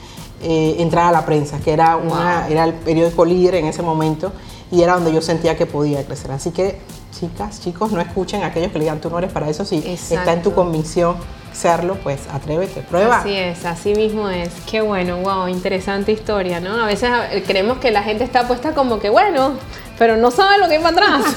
eh, 0.43 0.75
entrar 0.79 1.05
a 1.05 1.11
la 1.11 1.25
prensa, 1.25 1.59
que 1.59 1.71
era, 1.71 1.97
una, 1.97 2.47
era 2.47 2.63
el 2.63 2.73
periódico 2.73 3.25
líder 3.25 3.55
en 3.55 3.65
ese 3.65 3.81
momento 3.81 4.31
y 4.71 4.81
era 4.81 4.93
donde 4.93 5.13
yo 5.13 5.21
sentía 5.21 5.57
que 5.57 5.65
podía 5.65 6.03
crecer. 6.05 6.31
Así 6.31 6.51
que, 6.51 6.79
chicas, 7.19 7.61
chicos, 7.61 7.91
no 7.91 8.01
escuchen 8.01 8.43
a 8.43 8.47
aquellos 8.47 8.71
que 8.71 8.79
le 8.79 8.85
digan 8.85 9.01
tú 9.01 9.09
no 9.09 9.17
eres 9.17 9.31
para 9.31 9.49
eso. 9.49 9.65
Si 9.65 9.77
está 9.77 10.33
en 10.33 10.41
tu 10.41 10.53
convicción 10.53 11.17
serlo, 11.53 11.95
pues 11.95 12.21
atrévete, 12.31 12.81
prueba. 12.81 13.19
Así 13.19 13.35
es, 13.35 13.65
así 13.65 13.93
mismo 13.93 14.29
es. 14.29 14.49
Qué 14.69 14.81
bueno, 14.81 15.17
wow, 15.17 15.47
interesante 15.47 16.11
historia, 16.11 16.59
¿no? 16.59 16.81
A 16.81 16.85
veces 16.85 17.11
creemos 17.45 17.77
que 17.79 17.91
la 17.91 18.03
gente 18.03 18.23
está 18.23 18.47
puesta 18.47 18.73
como 18.73 18.99
que, 18.99 19.09
bueno, 19.09 19.53
pero 19.97 20.17
no 20.17 20.31
sabe 20.31 20.57
lo 20.57 20.67
que 20.67 20.77
hay 20.77 20.83
para 20.83 21.17
atrás. 21.17 21.35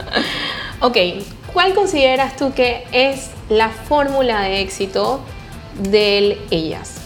ok, 0.80 0.96
¿cuál 1.52 1.74
consideras 1.74 2.36
tú 2.36 2.52
que 2.54 2.86
es 2.92 3.30
la 3.48 3.68
fórmula 3.70 4.42
de 4.42 4.60
éxito 4.60 5.20
del 5.90 6.38
ellas? 6.50 7.00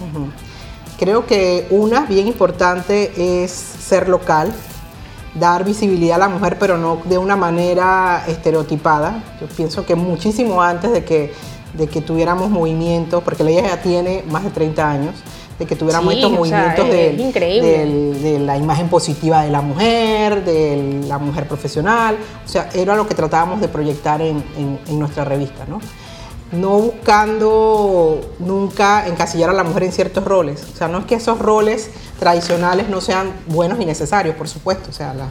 Creo 0.98 1.26
que 1.26 1.66
una 1.70 2.02
bien 2.06 2.28
importante 2.28 3.42
es 3.44 3.50
ser 3.50 4.08
local, 4.08 4.52
dar 5.34 5.64
visibilidad 5.64 6.16
a 6.16 6.18
la 6.18 6.28
mujer, 6.28 6.56
pero 6.58 6.78
no 6.78 7.00
de 7.04 7.18
una 7.18 7.36
manera 7.36 8.24
estereotipada. 8.28 9.22
Yo 9.40 9.48
pienso 9.48 9.84
que 9.84 9.96
muchísimo 9.96 10.62
antes 10.62 10.92
de 10.92 11.04
que, 11.04 11.32
de 11.76 11.88
que 11.88 12.00
tuviéramos 12.00 12.48
movimientos, 12.48 13.24
porque 13.24 13.42
la 13.42 13.50
ya 13.50 13.82
tiene 13.82 14.22
más 14.28 14.44
de 14.44 14.50
30 14.50 14.88
años, 14.88 15.14
de 15.58 15.66
que 15.66 15.74
tuviéramos 15.74 16.14
estos 16.14 16.30
movimientos 16.30 16.88
de, 16.88 18.38
la 18.40 18.56
imagen 18.56 18.88
positiva 18.88 19.42
de 19.42 19.50
la 19.50 19.62
mujer, 19.62 20.44
de 20.44 21.02
la 21.08 21.18
mujer 21.18 21.48
profesional. 21.48 22.16
O 22.44 22.48
sea, 22.48 22.68
era 22.72 22.94
lo 22.94 23.08
que 23.08 23.16
tratábamos 23.16 23.60
de 23.60 23.66
proyectar 23.66 24.22
en, 24.22 24.44
en 24.56 24.98
nuestra 24.98 25.24
revista, 25.24 25.64
¿no? 25.68 25.80
No 26.52 26.78
buscando 26.78 28.20
nunca 28.38 29.06
encasillar 29.06 29.50
a 29.50 29.52
la 29.52 29.64
mujer 29.64 29.84
en 29.84 29.92
ciertos 29.92 30.24
roles. 30.24 30.64
O 30.72 30.76
sea, 30.76 30.88
no 30.88 30.98
es 30.98 31.04
que 31.06 31.16
esos 31.16 31.38
roles 31.38 31.90
tradicionales 32.18 32.88
no 32.88 33.00
sean 33.00 33.32
buenos 33.46 33.80
y 33.80 33.86
necesarios, 33.86 34.36
por 34.36 34.48
supuesto. 34.48 34.90
O 34.90 34.92
sea, 34.92 35.14
las, 35.14 35.28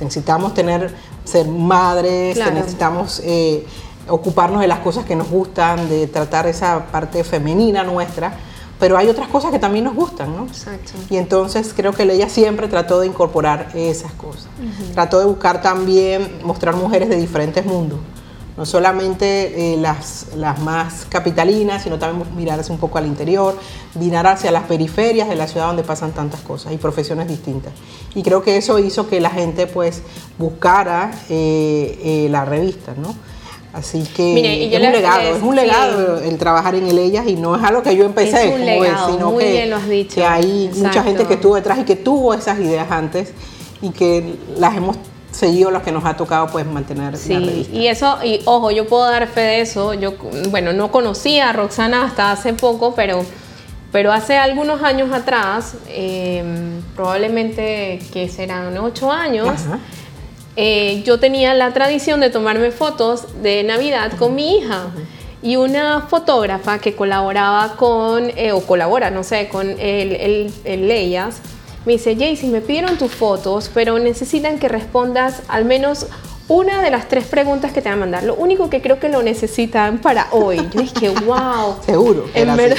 necesitamos 0.00 0.54
tener, 0.54 0.94
ser 1.24 1.46
madres, 1.48 2.38
necesitamos 2.52 3.20
eh, 3.24 3.66
ocuparnos 4.08 4.60
de 4.60 4.68
las 4.68 4.80
cosas 4.80 5.04
que 5.04 5.16
nos 5.16 5.28
gustan, 5.28 5.88
de 5.88 6.06
tratar 6.06 6.46
esa 6.46 6.86
parte 6.86 7.24
femenina 7.24 7.82
nuestra, 7.82 8.36
pero 8.78 8.98
hay 8.98 9.08
otras 9.08 9.28
cosas 9.28 9.50
que 9.50 9.58
también 9.58 9.84
nos 9.84 9.94
gustan, 9.94 10.36
¿no? 10.36 10.44
Exacto. 10.46 10.92
Y 11.08 11.16
entonces 11.16 11.72
creo 11.74 11.92
que 11.92 12.02
ella 12.02 12.28
siempre 12.28 12.68
trató 12.68 13.00
de 13.00 13.06
incorporar 13.06 13.70
esas 13.74 14.12
cosas. 14.12 14.48
Trató 14.92 15.18
de 15.18 15.24
buscar 15.24 15.62
también 15.62 16.40
mostrar 16.44 16.76
mujeres 16.76 17.08
de 17.08 17.16
diferentes 17.16 17.64
mundos. 17.64 17.98
No 18.56 18.64
solamente 18.64 19.74
eh, 19.74 19.76
las, 19.76 20.28
las 20.34 20.58
más 20.60 21.06
capitalinas, 21.08 21.82
sino 21.82 21.98
también 21.98 22.34
mirarse 22.34 22.72
un 22.72 22.78
poco 22.78 22.96
al 22.96 23.06
interior, 23.06 23.56
mirar 23.94 24.26
hacia 24.26 24.50
las 24.50 24.62
periferias 24.64 25.28
de 25.28 25.36
la 25.36 25.46
ciudad 25.46 25.66
donde 25.66 25.82
pasan 25.82 26.12
tantas 26.12 26.40
cosas 26.40 26.72
y 26.72 26.78
profesiones 26.78 27.28
distintas. 27.28 27.72
Y 28.14 28.22
creo 28.22 28.42
que 28.42 28.56
eso 28.56 28.78
hizo 28.78 29.08
que 29.08 29.20
la 29.20 29.30
gente 29.30 29.66
pues 29.66 30.02
buscara 30.38 31.10
eh, 31.28 31.98
eh, 32.02 32.28
la 32.30 32.44
revista, 32.44 32.94
¿no? 32.96 33.14
Así 33.76 34.04
que 34.16 34.68
es, 34.72 34.74
un 34.74 34.92
legado, 34.92 35.36
es 35.36 35.42
un 35.42 35.54
legado 35.54 36.18
el 36.22 36.38
trabajar 36.38 36.74
en 36.76 36.86
el 36.86 36.98
ellas 36.98 37.26
y 37.26 37.34
no 37.36 37.56
es 37.56 37.62
algo 37.62 37.82
que 37.82 37.94
yo 37.94 38.06
empecé, 38.06 38.54
sino 39.06 39.36
que, 39.36 40.24
hay 40.24 40.70
mucha 40.74 41.02
gente 41.02 41.26
que 41.26 41.34
estuvo 41.34 41.56
detrás 41.56 41.80
y 41.80 41.84
que 41.84 41.96
tuvo 41.96 42.32
esas 42.32 42.58
ideas 42.58 42.90
antes 42.90 43.34
y 43.82 43.90
que 43.90 44.36
las 44.56 44.74
hemos 44.78 44.96
seguido 45.36 45.70
los 45.70 45.82
que 45.82 45.92
nos 45.92 46.04
ha 46.04 46.16
tocado 46.16 46.46
pues 46.48 46.66
mantener 46.66 47.16
sí, 47.16 47.34
la 47.34 47.40
revista. 47.40 47.76
Y 47.76 47.86
eso, 47.88 48.18
y 48.24 48.40
ojo, 48.46 48.70
yo 48.70 48.86
puedo 48.86 49.04
dar 49.04 49.26
fe 49.28 49.42
de 49.42 49.60
eso. 49.60 49.92
Yo, 49.94 50.14
bueno, 50.50 50.72
no 50.72 50.90
conocía 50.90 51.50
a 51.50 51.52
Roxana 51.52 52.04
hasta 52.04 52.32
hace 52.32 52.54
poco, 52.54 52.94
pero, 52.94 53.24
pero 53.92 54.12
hace 54.12 54.38
algunos 54.38 54.82
años 54.82 55.12
atrás, 55.12 55.74
em, 55.88 56.80
probablemente 56.94 58.00
que 58.12 58.28
serán 58.28 58.76
ocho 58.78 59.12
años, 59.12 59.60
eh, 60.56 61.02
yo 61.04 61.20
tenía 61.20 61.52
la 61.52 61.72
tradición 61.74 62.20
de 62.20 62.30
tomarme 62.30 62.70
fotos 62.70 63.42
de 63.42 63.62
Navidad 63.62 64.12
con 64.18 64.34
mi 64.34 64.56
hija. 64.56 64.86
Y 65.42 65.56
una 65.56 66.00
fotógrafa 66.00 66.78
que 66.78 66.96
colaboraba 66.96 67.76
con, 67.76 68.30
eh, 68.36 68.52
o 68.52 68.62
colabora, 68.62 69.10
no 69.10 69.22
sé, 69.22 69.48
con 69.48 69.68
el, 69.78 70.50
el, 70.64 70.88
Leyas, 70.88 71.40
me 71.86 71.92
dice, 71.92 72.16
Jaycee, 72.16 72.48
me 72.48 72.60
pidieron 72.60 72.98
tus 72.98 73.12
fotos, 73.12 73.70
pero 73.72 73.98
necesitan 73.98 74.58
que 74.58 74.68
respondas 74.68 75.42
al 75.48 75.64
menos 75.64 76.08
una 76.48 76.82
de 76.82 76.90
las 76.90 77.08
tres 77.08 77.26
preguntas 77.26 77.72
que 77.72 77.80
te 77.80 77.88
van 77.88 77.98
a 77.98 78.00
mandar. 78.00 78.24
Lo 78.24 78.34
único 78.34 78.68
que 78.68 78.82
creo 78.82 79.00
que 79.00 79.08
lo 79.08 79.22
necesitan 79.22 79.98
para 79.98 80.28
hoy. 80.32 80.56
Yo 80.72 80.80
dije, 80.80 81.08
wow. 81.26 81.76
Seguro. 81.84 82.28
En 82.34 82.56
verdad. 82.56 82.76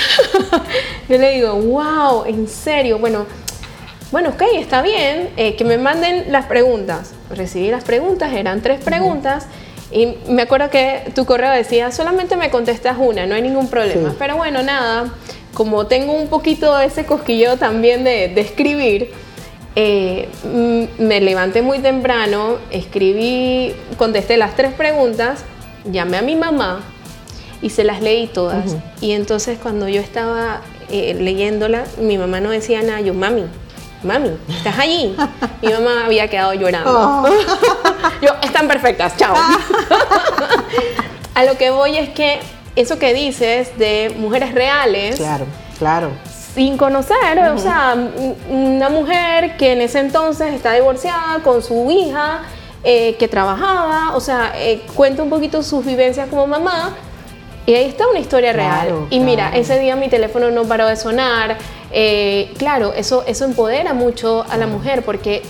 yo 1.10 1.18
le 1.18 1.32
digo, 1.32 1.54
wow, 1.56 2.26
en 2.26 2.48
serio. 2.48 3.00
Bueno, 3.00 3.26
bueno, 4.12 4.30
ok, 4.30 4.42
está 4.56 4.82
bien, 4.82 5.30
eh, 5.36 5.56
que 5.56 5.64
me 5.64 5.78
manden 5.78 6.32
las 6.32 6.46
preguntas. 6.46 7.14
Recibí 7.30 7.70
las 7.70 7.84
preguntas, 7.84 8.34
eran 8.34 8.62
tres 8.62 8.82
preguntas. 8.82 9.48
Y 9.92 10.18
me 10.28 10.44
acuerdo 10.44 10.70
que 10.70 11.12
tu 11.16 11.26
correo 11.26 11.52
decía, 11.52 11.92
solamente 11.92 12.36
me 12.36 12.50
contestas 12.50 12.98
una, 13.00 13.26
no 13.26 13.36
hay 13.36 13.42
ningún 13.42 13.70
problema. 13.70 14.14
Pero 14.20 14.36
bueno, 14.36 14.62
nada, 14.64 15.14
como 15.58 15.88
tengo 15.88 16.14
un 16.14 16.28
poquito 16.28 16.80
ese 16.80 17.08
cosquillo 17.08 17.58
también 17.58 18.04
de, 18.04 18.26
escribir, 18.40 19.12
eh, 19.76 20.30
me 21.00 21.20
levanté 21.20 21.64
muy 21.64 21.80
temprano, 21.80 22.58
escribí, 22.70 23.74
contesté 23.98 24.38
las 24.38 24.56
tres 24.56 24.72
preguntas, 24.74 25.46
llamé 25.84 26.18
a 26.18 26.22
mi 26.22 26.36
mamá 26.36 26.82
y 27.60 27.72
se 27.72 27.84
las 27.84 28.04
leí 28.04 28.28
todas. 28.28 28.76
Y 29.02 29.14
entonces 29.14 29.58
cuando 29.58 29.90
yo 29.90 30.00
estaba 30.00 30.62
eh, 30.92 31.16
leyéndola, 31.20 31.86
mi 32.00 32.20
mamá 32.20 32.40
no 32.40 32.52
decía 32.52 32.84
nada, 32.84 33.02
yo, 33.02 33.16
mami, 33.16 33.46
mami, 34.04 34.34
¿estás 34.50 34.78
allí? 34.78 35.16
Mi 35.64 35.74
mamá 35.74 36.06
había 36.06 36.28
quedado 36.28 36.54
llorando. 36.54 36.92
Oh. 36.92 37.28
Yo, 38.22 38.30
están 38.44 38.68
perfectas, 38.68 39.18
chao. 39.18 39.36
A 41.34 41.44
lo 41.46 41.58
que 41.58 41.72
voy 41.72 41.98
es 41.98 42.10
que 42.10 42.42
eso 42.78 43.00
que 43.00 43.14
dices 43.14 43.78
de 43.78 44.14
mujeres 44.18 44.54
reales. 44.54 45.18
Claro, 45.18 45.46
claro. 45.80 46.12
Sin 46.54 46.78
conocer, 46.78 47.40
o 47.54 47.58
sea, 47.58 47.96
una 48.50 48.90
mujer 48.90 49.58
que 49.58 49.74
en 49.74 49.82
ese 49.82 50.00
entonces 50.00 50.54
está 50.54 50.74
divorciada 50.74 51.40
con 51.44 51.62
su 51.62 51.90
hija, 51.92 52.44
eh, 52.84 53.16
que 53.18 53.28
trabajaba, 53.28 54.16
o 54.16 54.20
sea, 54.20 54.54
eh, 54.56 54.84
cuenta 54.96 55.24
un 55.24 55.30
poquito 55.30 55.62
sus 55.62 55.86
vivencias 55.86 56.30
como 56.30 56.48
mamá. 56.48 56.96
Y 57.66 57.74
ahí 57.74 57.86
está 57.86 58.08
una 58.08 58.20
historia 58.20 58.54
real. 58.54 59.08
Y 59.10 59.20
mira, 59.20 59.52
ese 59.54 59.78
día 59.78 59.96
mi 59.98 60.08
teléfono 60.08 60.52
no 60.52 60.64
paró 60.64 60.88
de 60.88 60.96
sonar, 60.96 61.58
eh, 61.92 62.54
claro, 62.58 62.94
eso, 62.94 63.24
eso 63.28 63.44
empodera 63.44 63.94
mucho 63.94 64.46
a 64.50 64.56
la 64.58 64.68
mujer 64.68 65.04
porque 65.04 65.42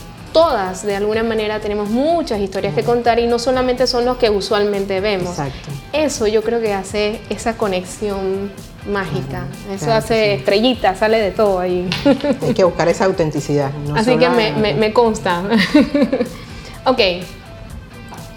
todas 0.42 0.84
de 0.84 0.96
alguna 0.96 1.24
manera 1.24 1.60
tenemos 1.60 1.90
muchas 1.90 2.40
historias 2.40 2.74
que 2.74 2.84
contar 2.84 3.20
y 3.20 3.28
no 3.28 3.40
solamente 3.40 3.88
son 3.88 4.06
los 4.06 4.18
que 4.18 4.30
usualmente 4.30 5.00
vemos. 5.00 5.32
Exacto. 5.32 5.70
Eso 5.94 6.28
yo 6.28 6.44
creo 6.44 6.62
que 6.62 6.74
hace 6.74 7.22
esa 7.30 7.58
conexión 7.58 8.52
mágica. 8.88 9.46
Eso 9.74 9.92
hace 9.92 10.36
estrellitas, 10.36 11.00
sale 11.00 11.20
de 11.20 11.32
todo 11.32 11.60
ahí. 11.60 11.90
Hay 12.42 12.54
que 12.54 12.64
buscar 12.64 12.88
esa 12.88 13.06
autenticidad. 13.06 13.72
Así 13.96 14.18
que 14.18 14.30
me, 14.30 14.74
me 14.74 14.94
consta. 14.94 15.44
ok, 16.86 17.00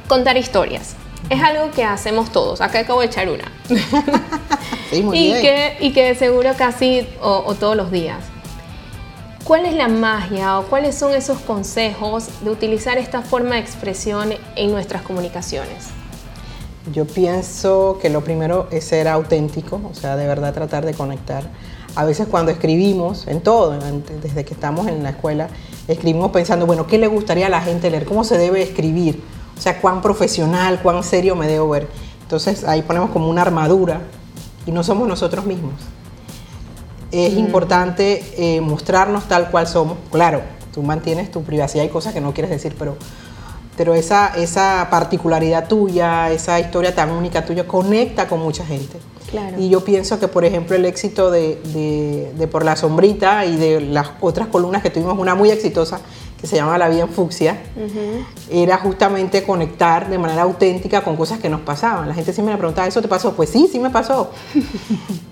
contar 0.09 0.37
historias 0.37 0.97
es 1.30 1.40
algo 1.42 1.71
que 1.71 1.85
hacemos 1.85 2.30
todos. 2.33 2.61
Acá 2.61 2.80
acabo 2.80 3.00
de 3.00 3.07
echar 3.07 3.28
una. 3.28 3.50
Sí, 4.90 5.04
muy 5.04 5.16
y, 5.16 5.33
Que, 5.40 5.76
y 5.78 5.92
que 5.92 6.16
seguro 6.16 6.50
casi 6.59 7.07
o, 7.23 7.54
todos 7.54 7.76
los 7.76 7.92
días. 7.92 8.19
¿Cuál 9.44 9.64
es 9.64 9.75
la 9.75 9.88
magia 9.88 10.59
o 10.59 10.64
cuáles 10.64 10.94
son 10.94 11.12
esos 11.12 11.38
consejos 11.38 12.28
de 12.44 12.50
utilizar 12.50 12.99
esta 12.99 13.23
forma 13.23 13.54
de 13.54 13.61
expresión 13.62 14.35
en 14.54 14.70
nuestras 14.70 15.02
comunicaciones? 15.02 15.88
Yo 16.92 17.06
pienso 17.06 17.99
que 18.00 18.11
lo 18.11 18.23
primero 18.23 18.68
es 18.70 18.85
ser 18.85 19.09
auténtico, 19.09 19.80
o 19.90 19.94
sea, 19.94 20.16
de 20.16 20.26
verdad 20.26 20.52
tratar 20.52 20.85
de 20.85 20.92
conectar. 20.92 21.44
A 21.97 22.04
veces 22.04 22.28
cuando 22.30 22.52
escribimos, 22.52 23.26
en 23.26 23.40
todo, 23.40 23.76
desde 24.23 24.44
que 24.44 24.54
estamos 24.54 24.87
en 24.87 25.02
la 25.02 25.11
escuela, 25.11 25.49
escribimos 25.88 26.30
pensando, 26.30 26.66
bueno, 26.66 26.87
¿qué 26.87 26.99
le 26.99 27.09
gustaría 27.09 27.47
a 27.47 27.50
la 27.50 27.62
gente 27.62 27.90
leer? 27.90 28.04
¿Cómo 28.04 28.25
se 28.25 28.38
debe 28.38 28.62
escribir? 28.62 29.23
O 29.59 29.61
sea, 29.61 29.80
cuán 29.80 30.02
profesional, 30.02 30.80
cuán 30.82 31.02
serio 31.02 31.35
me 31.35 31.49
debo 31.49 31.68
ver. 31.70 31.88
Entonces 32.23 32.64
ahí 32.64 32.82
ponemos 32.82 33.11
como 33.11 33.28
una 33.28 33.42
armadura 33.42 34.02
y 34.66 34.70
no 34.70 34.85
somos 34.85 35.09
nosotros 35.09 35.47
mismos. 35.47 35.75
Es 37.12 37.35
mm. 37.35 37.38
importante 37.38 38.25
eh, 38.37 38.61
mostrarnos 38.61 39.29
tal 39.29 39.50
cual 39.50 39.67
somos. 39.67 39.99
Claro, 40.11 40.43
tú 40.73 40.83
mantienes 40.83 41.31
tu 41.31 41.43
privacidad, 41.43 41.85
hay 41.85 41.90
cosas 41.90 42.14
que 42.14 42.21
no 42.21 42.33
quieres 42.33 42.50
decir, 42.50 42.75
pero, 42.79 42.97
pero 43.76 43.95
esa, 43.95 44.29
esa 44.37 44.88
particularidad 44.90 45.69
tuya, 45.69 46.31
esa 46.31 46.61
historia 46.61 46.95
tan 46.95 47.11
única 47.11 47.45
tuya, 47.45 47.67
conecta 47.67 48.29
con 48.29 48.40
mucha 48.40 48.64
gente. 48.64 48.99
Y 49.59 49.69
yo 49.69 49.85
pienso 49.85 50.19
que, 50.19 50.29
por 50.29 50.45
ejemplo, 50.45 50.75
el 50.75 50.85
éxito 50.85 51.31
de, 51.31 51.61
de, 52.37 52.49
Por 52.49 52.64
la 52.64 52.75
Sombrita 52.75 53.45
y 53.45 53.57
de 53.57 53.81
las 53.81 54.11
otras 54.21 54.49
columnas 54.49 54.83
que 54.83 54.90
tuvimos, 54.90 55.17
una 55.19 55.35
muy 55.35 55.50
exitosa, 55.50 56.00
que 56.40 56.47
se 56.47 56.56
llama 56.56 56.78
La 56.78 56.88
vida 56.88 57.02
en 57.02 57.09
fucsia, 57.09 57.59
era 58.50 58.78
justamente 58.78 59.42
conectar 59.44 60.09
de 60.09 60.16
manera 60.16 60.42
auténtica 60.42 61.02
con 61.02 61.16
cosas 61.16 61.38
que 61.38 61.50
nos 61.50 61.61
pasaban. 61.61 62.09
La 62.09 62.14
gente 62.14 62.32
siempre 62.32 62.54
me 62.54 62.59
preguntaba, 62.59 62.88
¿eso 62.88 63.02
te 63.02 63.09
pasó? 63.09 63.35
Pues 63.35 63.50
sí, 63.50 63.68
sí 63.70 63.78
me 63.78 63.90
pasó. 63.90 64.30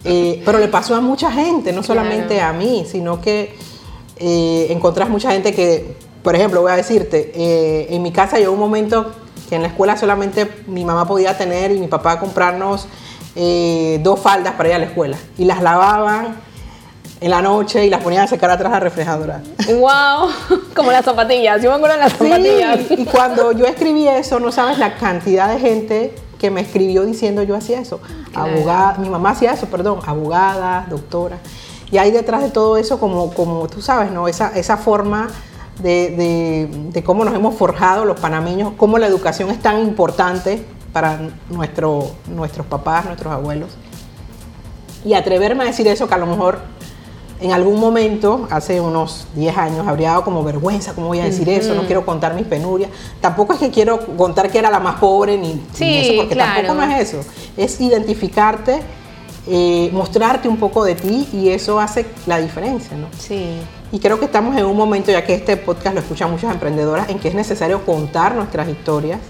Eh, 0.04 0.42
pero 0.46 0.58
le 0.58 0.68
pasó 0.68 0.94
a 0.94 1.00
mucha 1.00 1.30
gente, 1.30 1.72
no 1.72 1.82
solamente 1.82 2.40
a 2.40 2.52
mí, 2.52 2.86
sino 2.90 3.20
que 3.20 3.54
eh, 4.16 4.68
encontrás 4.70 5.10
mucha 5.10 5.32
gente 5.32 5.52
que, 5.52 5.96
por 6.22 6.34
ejemplo, 6.34 6.62
voy 6.62 6.72
a 6.72 6.76
decirte, 6.76 7.32
eh, 7.34 7.88
en 7.90 8.00
mi 8.02 8.10
casa 8.10 8.38
llegó 8.38 8.52
un 8.52 8.60
momento 8.60 9.12
que 9.50 9.56
en 9.56 9.62
la 9.62 9.68
escuela 9.68 9.98
solamente 9.98 10.48
mi 10.66 10.84
mamá 10.84 11.06
podía 11.06 11.36
tener 11.36 11.72
y 11.72 11.78
mi 11.78 11.88
papá 11.88 12.18
comprarnos 12.20 12.86
dos 14.00 14.20
faldas 14.20 14.54
para 14.54 14.70
ir 14.70 14.74
a 14.76 14.78
la 14.78 14.86
escuela. 14.86 15.18
Y 15.36 15.44
las 15.44 15.62
lavaban 15.62 16.36
en 17.20 17.30
la 17.30 17.42
noche 17.42 17.84
y 17.84 17.90
las 17.90 18.02
ponían 18.02 18.25
a 18.25 18.26
secar 18.26 18.50
atrás 18.50 18.70
a 18.72 18.76
la 18.76 18.80
refrigeradora. 18.80 19.42
¡Wow! 19.66 20.30
Como 20.75 20.92
las 20.92 21.04
zapatillas, 21.04 21.62
yo 21.62 21.70
me 21.70 21.76
acuerdo 21.76 21.96
de 21.96 22.02
las 22.02 22.12
zapatillas. 22.12 22.90
Y 22.90 23.04
cuando 23.04 23.52
yo 23.52 23.66
escribí 23.66 24.06
eso, 24.06 24.38
no 24.40 24.52
sabes 24.52 24.78
la 24.78 24.96
cantidad 24.96 25.48
de 25.48 25.58
gente 25.58 26.14
que 26.38 26.50
me 26.50 26.60
escribió 26.60 27.04
diciendo 27.04 27.42
yo 27.42 27.56
hacía 27.56 27.80
eso. 27.80 28.00
Abogada, 28.34 28.98
mi 28.98 29.08
mamá 29.08 29.30
hacía 29.30 29.52
eso, 29.52 29.66
perdón, 29.66 30.00
abogada, 30.06 30.87
doctora. 30.88 31.38
Y 31.90 31.98
hay 31.98 32.10
detrás 32.10 32.42
de 32.42 32.50
todo 32.50 32.76
eso, 32.76 33.00
como, 33.00 33.32
como 33.34 33.66
tú 33.66 33.82
sabes, 33.82 34.10
¿no? 34.12 34.28
Esa, 34.28 34.56
esa 34.56 34.76
forma 34.76 35.28
de, 35.82 36.68
de, 36.92 37.02
cómo 37.02 37.25
nos 37.25 37.34
hemos 37.34 37.54
forjado 37.54 38.04
los 38.04 38.20
panameños, 38.20 38.72
cómo 38.76 38.98
la 38.98 39.06
educación 39.06 39.50
es 39.50 39.60
tan 39.60 39.80
importante 39.80 40.64
para 40.92 41.18
nuestro, 41.50 42.10
nuestros 42.26 42.66
papás, 42.66 43.06
nuestros 43.06 43.32
abuelos. 43.32 43.70
Y 45.04 45.14
atreverme 45.14 45.64
a 45.64 45.66
decir 45.66 45.87
eso 45.88 46.08
que 46.08 46.14
a 46.14 46.18
lo 46.18 46.26
mejor 46.26 46.60
en 47.40 47.52
algún 47.52 47.78
momento, 47.78 48.49
hace 48.50 48.80
unos 48.80 49.26
10 49.37 49.57
años, 49.57 49.87
habría 49.87 50.11
dado 50.11 50.25
como 50.25 50.42
vergüenza, 50.42 50.92
¿cómo 50.95 51.07
voy 51.07 51.21
a 51.21 51.25
decir 51.25 51.49
eso? 51.49 51.75
No 51.75 51.83
quiero 51.87 52.04
contar 52.04 52.35
mis 52.35 52.47
penurias. 52.47 52.90
Tampoco 53.21 53.52
es 53.52 53.61
que 53.61 53.71
quiero 53.71 54.00
contar 54.16 54.50
que 54.50 54.59
era 54.59 54.71
la 54.71 54.80
más 54.80 54.97
pobre 54.97 55.38
ni, 55.38 55.62
eso, 55.78 56.12
porque 56.16 56.35
tampoco 56.35 56.75
no 56.75 56.83
es 56.83 57.09
eso. 57.09 57.21
Es 57.57 57.80
identificarte, 57.80 58.80
eh, 59.47 59.88
mostrarte 59.92 60.49
un 60.49 60.57
poco 60.57 60.85
de 60.85 60.97
ti 60.97 61.28
y 61.33 61.50
eso 61.50 61.78
hace 61.78 62.07
la 62.26 62.38
diferencia, 62.38 62.97
¿no? 62.97 63.07
Sí. 63.16 63.61
Y 63.92 64.00
creo 64.00 64.18
que 64.18 64.25
estamos 64.25 64.57
en 64.57 64.66
un 64.66 64.76
momento, 64.76 65.12
ya 65.12 65.25
que 65.25 65.35
este 65.35 65.57
podcast 65.57 65.95
lo 65.95 66.00
escuchan 66.00 66.33
muchas 66.33 66.52
emprendedoras, 66.52 67.09
en 67.09 67.21
que 67.21 67.28
es 67.28 67.35
necesario 67.35 67.87
contar 67.87 68.35
nuestras 68.35 68.68
historias. 68.68 69.21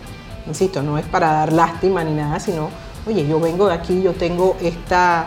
Insisto, 0.46 0.82
no 0.82 0.96
es 0.96 1.04
para 1.04 1.30
dar 1.32 1.52
lástima 1.52 2.02
ni 2.04 2.14
nada, 2.14 2.40
sino, 2.40 2.70
oye, 3.06 3.28
yo 3.28 3.38
vengo 3.38 3.68
de 3.68 3.74
aquí, 3.74 4.00
yo 4.00 4.14
tengo 4.14 4.56
esta 4.62 5.26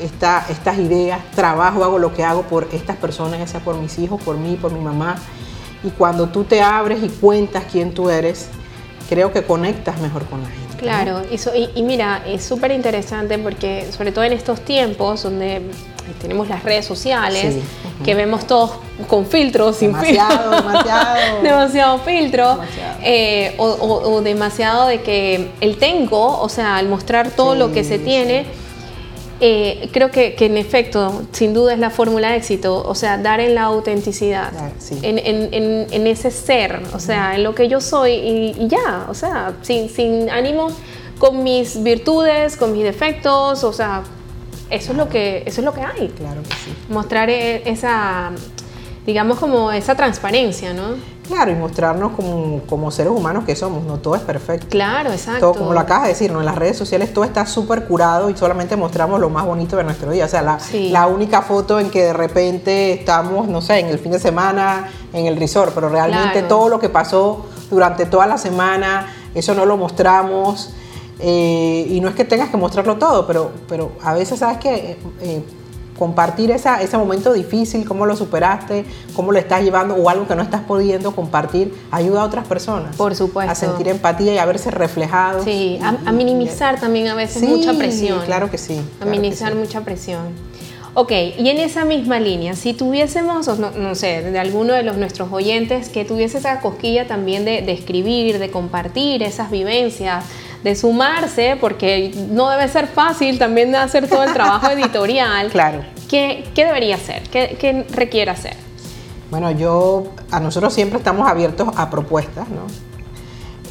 estas 0.00 0.78
ideas, 0.78 1.20
trabajo, 1.34 1.84
hago 1.84 1.98
lo 1.98 2.12
que 2.12 2.24
hago 2.24 2.42
por 2.42 2.68
estas 2.72 2.96
personas, 2.96 3.38
ya 3.38 3.46
sea 3.46 3.60
por 3.60 3.76
mis 3.76 3.98
hijos, 3.98 4.20
por 4.22 4.36
mí, 4.36 4.56
por 4.60 4.72
mi 4.72 4.80
mamá. 4.80 5.16
Y 5.82 5.90
cuando 5.90 6.28
tú 6.28 6.44
te 6.44 6.62
abres 6.62 7.02
y 7.02 7.08
cuentas 7.08 7.64
quién 7.70 7.92
tú 7.92 8.08
eres, 8.08 8.48
creo 9.08 9.32
que 9.32 9.42
conectas 9.42 10.00
mejor 10.00 10.24
con 10.26 10.42
la 10.42 10.48
gente. 10.48 10.64
Claro, 10.78 11.22
y, 11.74 11.82
mira, 11.82 12.22
es 12.26 12.44
súper 12.44 12.72
interesante 12.72 13.38
porque 13.38 13.86
sobre 13.90 14.12
todo 14.12 14.24
en 14.24 14.32
estos 14.32 14.60
tiempos 14.60 15.22
donde 15.22 15.62
tenemos 16.20 16.48
las 16.48 16.62
redes 16.62 16.84
sociales, 16.84 17.56
que 18.04 18.14
vemos 18.14 18.46
todos 18.46 18.72
con 19.08 19.24
filtros, 19.24 19.76
sin 19.76 19.96
filtro. 20.00 20.50
Demasiado, 20.50 21.42
demasiado 21.42 21.98
filtro. 22.00 22.58
Eh, 23.02 23.54
o, 23.58 24.20
demasiado 24.22 24.88
de 24.88 25.00
que 25.00 25.50
el 25.60 25.78
tengo, 25.78 26.40
o 26.40 26.48
sea, 26.48 26.76
al 26.76 26.88
mostrar 26.88 27.30
todo 27.30 27.54
lo 27.54 27.72
que 27.72 27.84
se 27.84 27.98
tiene 27.98 28.44
eh, 29.46 29.90
creo 29.92 30.10
que, 30.10 30.34
en 30.38 30.56
efecto, 30.56 31.22
sin 31.32 31.52
duda 31.52 31.74
es 31.74 31.78
la 31.78 31.90
fórmula 31.90 32.30
de 32.30 32.38
éxito, 32.38 32.82
o 32.82 32.94
sea, 32.94 33.18
dar 33.18 33.40
en 33.40 33.54
la 33.54 33.64
autenticidad, 33.64 34.50
en, 35.02 36.06
ese 36.06 36.30
ser, 36.30 36.80
o 36.94 36.98
sea, 36.98 37.34
en 37.34 37.44
lo 37.44 37.54
que 37.54 37.68
yo 37.68 37.82
soy 37.82 38.12
y, 38.12 38.68
ya, 38.68 39.04
o 39.06 39.12
sea, 39.12 39.52
sin, 39.60 39.90
sin 39.90 40.30
ánimo, 40.30 40.68
con 41.18 41.42
mis 41.42 41.82
virtudes, 41.82 42.56
con 42.56 42.72
mis 42.72 42.84
defectos, 42.84 43.64
o 43.64 43.72
sea, 43.74 44.02
eso 44.70 44.92
es 44.92 44.96
lo 44.96 45.10
que, 45.10 45.42
eso 45.44 45.60
es 45.60 45.64
lo 45.66 45.74
que 45.74 45.82
hay. 45.82 46.08
Claro 46.16 46.42
que 46.42 46.54
sí. 46.64 46.74
Mostrar 46.88 47.28
e, 47.28 47.68
esa, 47.68 48.32
digamos, 49.06 49.38
como 49.38 49.70
esa 49.70 49.94
transparencia, 49.94 50.72
¿no? 50.72 50.94
Claro, 51.26 51.50
y 51.50 51.54
mostrarnos 51.54 52.12
como, 52.12 52.90
seres 52.90 53.12
humanos 53.12 53.44
que 53.44 53.56
somos, 53.56 53.84
no 53.84 53.98
todo 53.98 54.14
es 54.14 54.22
perfecto. 54.22 54.66
Claro, 54.68 55.10
exacto. 55.10 55.40
Todo, 55.40 55.54
como 55.54 55.72
lo 55.72 55.80
acabas 55.80 56.04
de 56.04 56.08
decir, 56.10 56.30
¿no? 56.30 56.40
en 56.40 56.46
las 56.46 56.56
redes 56.56 56.76
sociales 56.76 57.14
todo 57.14 57.24
está 57.24 57.46
súper 57.46 57.86
curado 57.86 58.28
y 58.28 58.36
solamente 58.36 58.76
mostramos 58.76 59.20
lo 59.20 59.30
más 59.30 59.46
bonito 59.46 59.76
de 59.76 59.84
nuestro 59.84 60.10
día. 60.10 60.26
O 60.26 60.28
sea, 60.28 60.42
la, 60.42 60.58
la, 60.72 61.06
única 61.06 61.40
foto 61.40 61.80
en 61.80 61.90
que 61.90 62.02
de 62.02 62.12
repente 62.12 62.92
estamos, 62.92 63.48
no 63.48 63.62
sé, 63.62 63.78
en 63.78 63.86
el 63.86 63.98
fin 63.98 64.12
de 64.12 64.18
semana, 64.18 64.90
en 65.12 65.26
el 65.26 65.36
resort, 65.36 65.74
pero 65.74 65.88
realmente 65.88 66.42
todo 66.42 66.68
lo 66.68 66.78
que 66.78 66.90
pasó 66.90 67.46
durante 67.70 68.04
toda 68.04 68.26
la 68.26 68.36
semana, 68.36 69.06
eso 69.34 69.54
no 69.54 69.64
lo 69.64 69.76
mostramos. 69.78 70.74
Eh, 71.20 71.86
y 71.88 72.00
no 72.00 72.08
es 72.08 72.14
que 72.14 72.24
tengas 72.24 72.50
que 72.50 72.56
mostrarlo 72.56 72.96
todo, 72.96 73.26
pero, 73.26 73.52
pero 73.68 73.92
a 74.02 74.12
veces, 74.14 74.40
¿sabes 74.40 74.58
que 74.58 74.74
eh, 74.74 74.98
eh, 75.20 75.42
compartir 76.04 76.50
esa, 76.50 76.82
ese 76.82 76.98
momento 76.98 77.32
difícil, 77.32 77.88
cómo 77.88 78.04
lo 78.04 78.14
superaste, 78.14 78.84
cómo 79.16 79.32
lo 79.32 79.38
estás 79.38 79.62
llevando 79.62 79.94
o 79.94 80.10
algo 80.10 80.28
que 80.28 80.34
no 80.34 80.42
estás 80.42 80.60
pudiendo 80.60 81.12
compartir, 81.12 81.74
ayuda 81.90 82.20
a 82.20 82.24
otras 82.26 82.46
personas. 82.46 82.94
Por 82.94 83.14
supuesto. 83.14 83.50
A 83.50 83.54
sentir 83.54 83.88
empatía 83.88 84.34
y 84.34 84.36
a 84.36 84.44
verse 84.44 84.70
reflejados. 84.70 85.44
Sí, 85.44 85.80
a, 85.82 86.12
minimizar 86.12 86.78
también 86.78 87.08
a 87.08 87.14
veces 87.14 87.42
mucha 87.42 87.72
presión. 87.72 88.20
Claro 88.26 88.50
que 88.50 88.58
sí. 88.58 88.78
a 89.00 89.06
minimizar 89.06 89.54
mucha 89.54 89.80
presión. 89.80 90.24
Ok, 90.92 91.10
y 91.38 91.48
en 91.48 91.56
esa 91.56 91.86
misma 91.86 92.20
línea, 92.20 92.54
si 92.54 92.74
tuviésemos, 92.74 93.58
no, 93.58 93.70
no, 93.70 93.94
sé, 93.94 94.20
de 94.30 94.38
alguno 94.38 94.74
de 94.74 94.82
los 94.82 94.98
nuestros 94.98 95.32
oyentes 95.32 95.88
que 95.88 96.04
tuviese 96.04 96.36
esa 96.36 96.60
cosquilla 96.60 97.06
también 97.06 97.46
de, 97.46 97.62
de 97.62 97.72
escribir, 97.72 98.38
de 98.38 98.50
compartir 98.50 99.22
esas 99.22 99.50
vivencias, 99.50 100.26
de 100.62 100.76
sumarse, 100.76 101.56
porque 101.60 102.12
no 102.30 102.50
debe 102.50 102.68
ser 102.68 102.88
fácil 102.88 103.38
también 103.38 103.74
hacer 103.74 104.06
todo 104.06 104.22
el 104.22 104.34
trabajo 104.34 104.70
editorial. 104.70 105.48
Claro. 105.48 105.93
¿Qué, 106.14 106.44
¿Qué, 106.54 106.64
debería 106.64 106.94
hacer? 106.94 107.24
¿Qué, 107.28 107.56
¿Qué, 107.58 107.84
requiere 107.90 108.30
hacer? 108.30 108.54
Bueno, 109.32 109.50
yo, 109.50 110.04
a 110.30 110.38
nosotros 110.38 110.72
siempre 110.72 110.98
estamos 110.98 111.28
abiertos 111.28 111.70
a 111.74 111.90
propuestas, 111.90 112.48
¿no? 112.50 112.68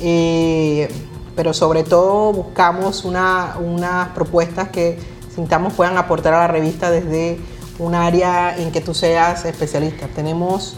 Eh, 0.02 0.90
pero 1.38 1.54
sobre 1.54 1.84
todo 1.84 2.34
buscamos 2.34 3.06
una, 3.06 3.56
unas 3.64 4.10
propuestas 4.10 4.68
que 4.68 5.00
sintamos 5.34 5.72
puedan 5.72 5.98
aportar 5.98 6.34
a 6.34 6.40
la 6.40 6.48
revista 6.48 6.92
desde 6.92 7.40
un 7.80 7.96
área 7.96 8.58
en 8.58 8.74
que 8.74 8.82
tú 8.82 8.94
seas 8.94 9.46
especialista. 9.46 10.10
Tenemos, 10.10 10.76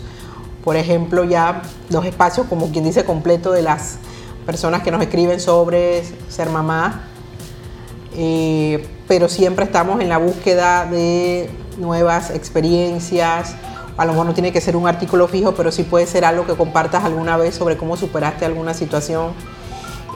por 0.63 0.75
ejemplo, 0.75 1.23
ya 1.23 1.63
los 1.89 2.05
espacios, 2.05 2.45
como 2.45 2.71
quien 2.71 2.83
dice, 2.83 3.05
completo 3.05 3.51
de 3.51 3.63
las 3.63 3.97
personas 4.45 4.83
que 4.83 4.91
nos 4.91 5.01
escriben 5.01 5.39
sobre 5.39 6.03
ser 6.29 6.47
mamá, 6.51 7.07
eh, 8.17 8.85
pero 9.07 9.29
siempre 9.29 9.65
estamos 9.65 10.01
en 10.01 10.09
la 10.09 10.17
búsqueda 10.17 10.85
de 10.85 11.49
nuevas 11.77 12.31
experiencias. 12.31 13.55
A 13.97 14.05
lo 14.05 14.11
mejor 14.11 14.27
no 14.27 14.33
tiene 14.33 14.51
que 14.51 14.61
ser 14.61 14.75
un 14.75 14.87
artículo 14.87 15.27
fijo, 15.27 15.53
pero 15.53 15.71
sí 15.71 15.83
puede 15.83 16.05
ser 16.05 16.25
algo 16.25 16.45
que 16.45 16.53
compartas 16.53 17.03
alguna 17.03 17.37
vez 17.37 17.55
sobre 17.55 17.77
cómo 17.77 17.97
superaste 17.97 18.45
alguna 18.45 18.73
situación 18.73 19.33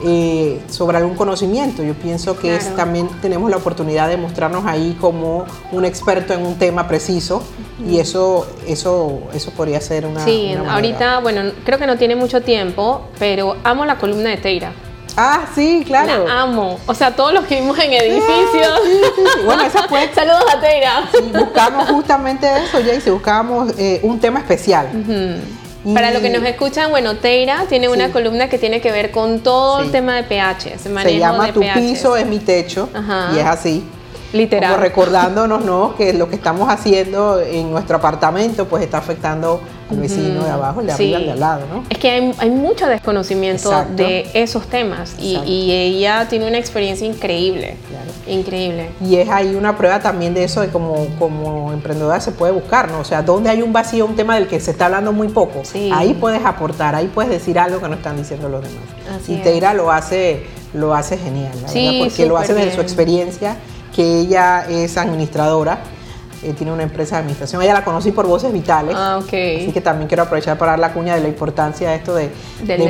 eh, 0.02 0.60
sobre 0.70 0.96
algún 0.96 1.14
conocimiento. 1.14 1.82
Yo 1.82 1.92
pienso 1.92 2.38
que 2.38 2.58
también 2.74 3.08
tenemos 3.20 3.50
la 3.50 3.58
oportunidad 3.58 4.08
de 4.08 4.16
mostrarnos 4.16 4.64
ahí 4.64 4.96
como 4.98 5.44
un 5.72 5.84
experto 5.84 6.32
en 6.32 6.46
un 6.46 6.56
tema 6.56 6.88
preciso 6.88 7.42
y 7.86 7.98
eso, 7.98 8.46
eso, 8.66 9.20
eso 9.34 9.50
podría 9.50 9.78
ser 9.82 10.06
una... 10.06 10.24
Sí, 10.24 10.54
ahorita, 10.54 11.20
bueno, 11.20 11.52
creo 11.64 11.78
que 11.78 11.86
no 11.86 11.98
tiene 11.98 12.16
mucho 12.16 12.40
tiempo, 12.40 13.02
pero 13.18 13.56
amo 13.62 13.84
la 13.84 13.98
columna 13.98 14.30
de 14.30 14.38
Teira. 14.38 14.72
Ah, 15.16 15.46
sí, 15.54 15.82
claro. 15.86 16.26
La 16.26 16.42
amo. 16.42 16.78
O 16.86 16.94
sea, 16.94 17.14
todos 17.14 17.32
los 17.32 17.44
que 17.44 17.60
vimos 17.60 17.78
en 17.78 17.92
edificios. 17.92 18.80
bueno, 19.44 19.62
esa 19.62 19.84
fue. 19.88 20.10
Saludos 20.14 20.44
a 20.52 20.60
Teira. 20.60 21.08
buscamos 21.38 21.88
justamente 21.90 22.46
eso, 22.64 22.78
Jayce, 22.84 23.10
buscábamos 23.10 23.72
eh, 23.78 24.00
un 24.02 24.18
tema 24.20 24.40
especial. 24.40 24.88
Para 25.94 26.10
los 26.10 26.20
que 26.20 26.28
nos 26.28 26.42
escuchan, 26.44 26.90
bueno, 26.90 27.16
Teira 27.16 27.64
tiene 27.68 27.88
una 27.88 28.10
columna 28.10 28.48
que 28.48 28.58
tiene 28.58 28.80
que 28.80 28.92
ver 28.92 29.10
con 29.10 29.40
todo 29.40 29.80
el 29.80 29.90
tema 29.90 30.16
de 30.16 30.24
pH. 30.24 30.78
Se 30.78 31.18
llama 31.18 31.52
Tu 31.52 31.62
piso 31.74 32.16
es 32.16 32.26
mi 32.26 32.38
techo 32.38 32.88
y 33.34 33.38
es 33.38 33.46
así. 33.46 33.84
Literal. 34.32 34.72
Como 34.72 34.82
recordándonos, 34.82 35.64
¿no? 35.64 35.96
Que 35.96 36.12
lo 36.12 36.28
que 36.28 36.36
estamos 36.36 36.68
haciendo 36.68 37.40
en 37.40 37.70
nuestro 37.70 37.96
apartamento 37.96 38.66
pues 38.66 38.82
está 38.84 38.98
afectando 38.98 39.60
al 39.90 39.96
vecino 39.96 40.44
de 40.44 40.50
abajo, 40.50 40.80
el 40.80 40.86
de 40.86 40.92
arriba, 40.92 41.18
el 41.18 41.24
de 41.24 41.32
al 41.32 41.40
lado, 41.40 41.62
¿no? 41.72 41.84
Es 41.90 41.98
que 41.98 42.32
hay, 42.38 42.50
mucho 42.50 42.86
desconocimiento 42.86 43.72
de 43.96 44.30
esos 44.34 44.68
temas 44.68 45.16
y, 45.18 45.70
ella 45.70 46.28
tiene 46.28 46.46
una 46.46 46.58
experiencia 46.58 47.06
increíble. 47.06 47.76
Increíble. 48.26 48.90
Y 49.04 49.16
es 49.16 49.28
ahí 49.28 49.54
una 49.54 49.76
prueba 49.76 50.00
también 50.00 50.34
de 50.34 50.44
eso, 50.44 50.60
de 50.60 50.68
como, 50.68 51.06
como 51.18 51.72
emprendedora 51.72 52.20
se 52.20 52.30
puede 52.30 52.52
buscar, 52.52 52.90
¿no? 52.90 53.00
O 53.00 53.04
sea, 53.04 53.22
donde 53.22 53.50
hay 53.50 53.62
un 53.62 53.72
vacío, 53.72 54.06
un 54.06 54.14
tema 54.14 54.36
del 54.36 54.46
que 54.46 54.60
se 54.60 54.70
está 54.70 54.86
hablando 54.86 55.12
muy 55.12 55.28
poco, 55.28 55.62
ahí 55.92 56.14
puedes 56.14 56.44
aportar, 56.44 56.94
ahí 56.94 57.10
puedes 57.12 57.30
decir 57.30 57.58
algo 57.58 57.80
que 57.80 57.88
no 57.88 57.94
están 57.94 58.16
diciendo 58.16 58.48
los 58.48 58.62
demás. 58.62 59.28
y 59.28 59.36
Teira 59.36 59.74
lo 59.74 59.90
hace, 59.90 60.44
lo 60.72 60.94
hace 60.94 61.18
genial, 61.18 61.52
la 61.62 61.72
verdad, 61.72 62.04
porque 62.04 62.26
lo 62.26 62.36
hace 62.36 62.54
desde 62.54 62.74
su 62.74 62.80
experiencia 62.80 63.56
que 64.00 64.20
ella 64.20 64.64
es 64.66 64.96
administradora. 64.96 65.80
Eh, 66.42 66.54
tiene 66.56 66.72
una 66.72 66.84
empresa 66.84 67.16
de 67.16 67.20
administración. 67.20 67.60
Ella 67.60 67.74
la 67.74 67.84
conocí 67.84 68.12
por 68.12 68.26
Voces 68.26 68.50
Vitales. 68.50 68.94
Ah, 68.96 69.20
okay. 69.22 69.62
Así 69.62 69.72
que 69.72 69.82
también 69.82 70.08
quiero 70.08 70.22
aprovechar 70.22 70.56
para 70.56 70.72
dar 70.72 70.78
la 70.78 70.94
cuña 70.94 71.14
de 71.14 71.20
la 71.20 71.28
importancia 71.28 71.90
de 71.90 71.96
esto 71.96 72.14
de, 72.14 72.30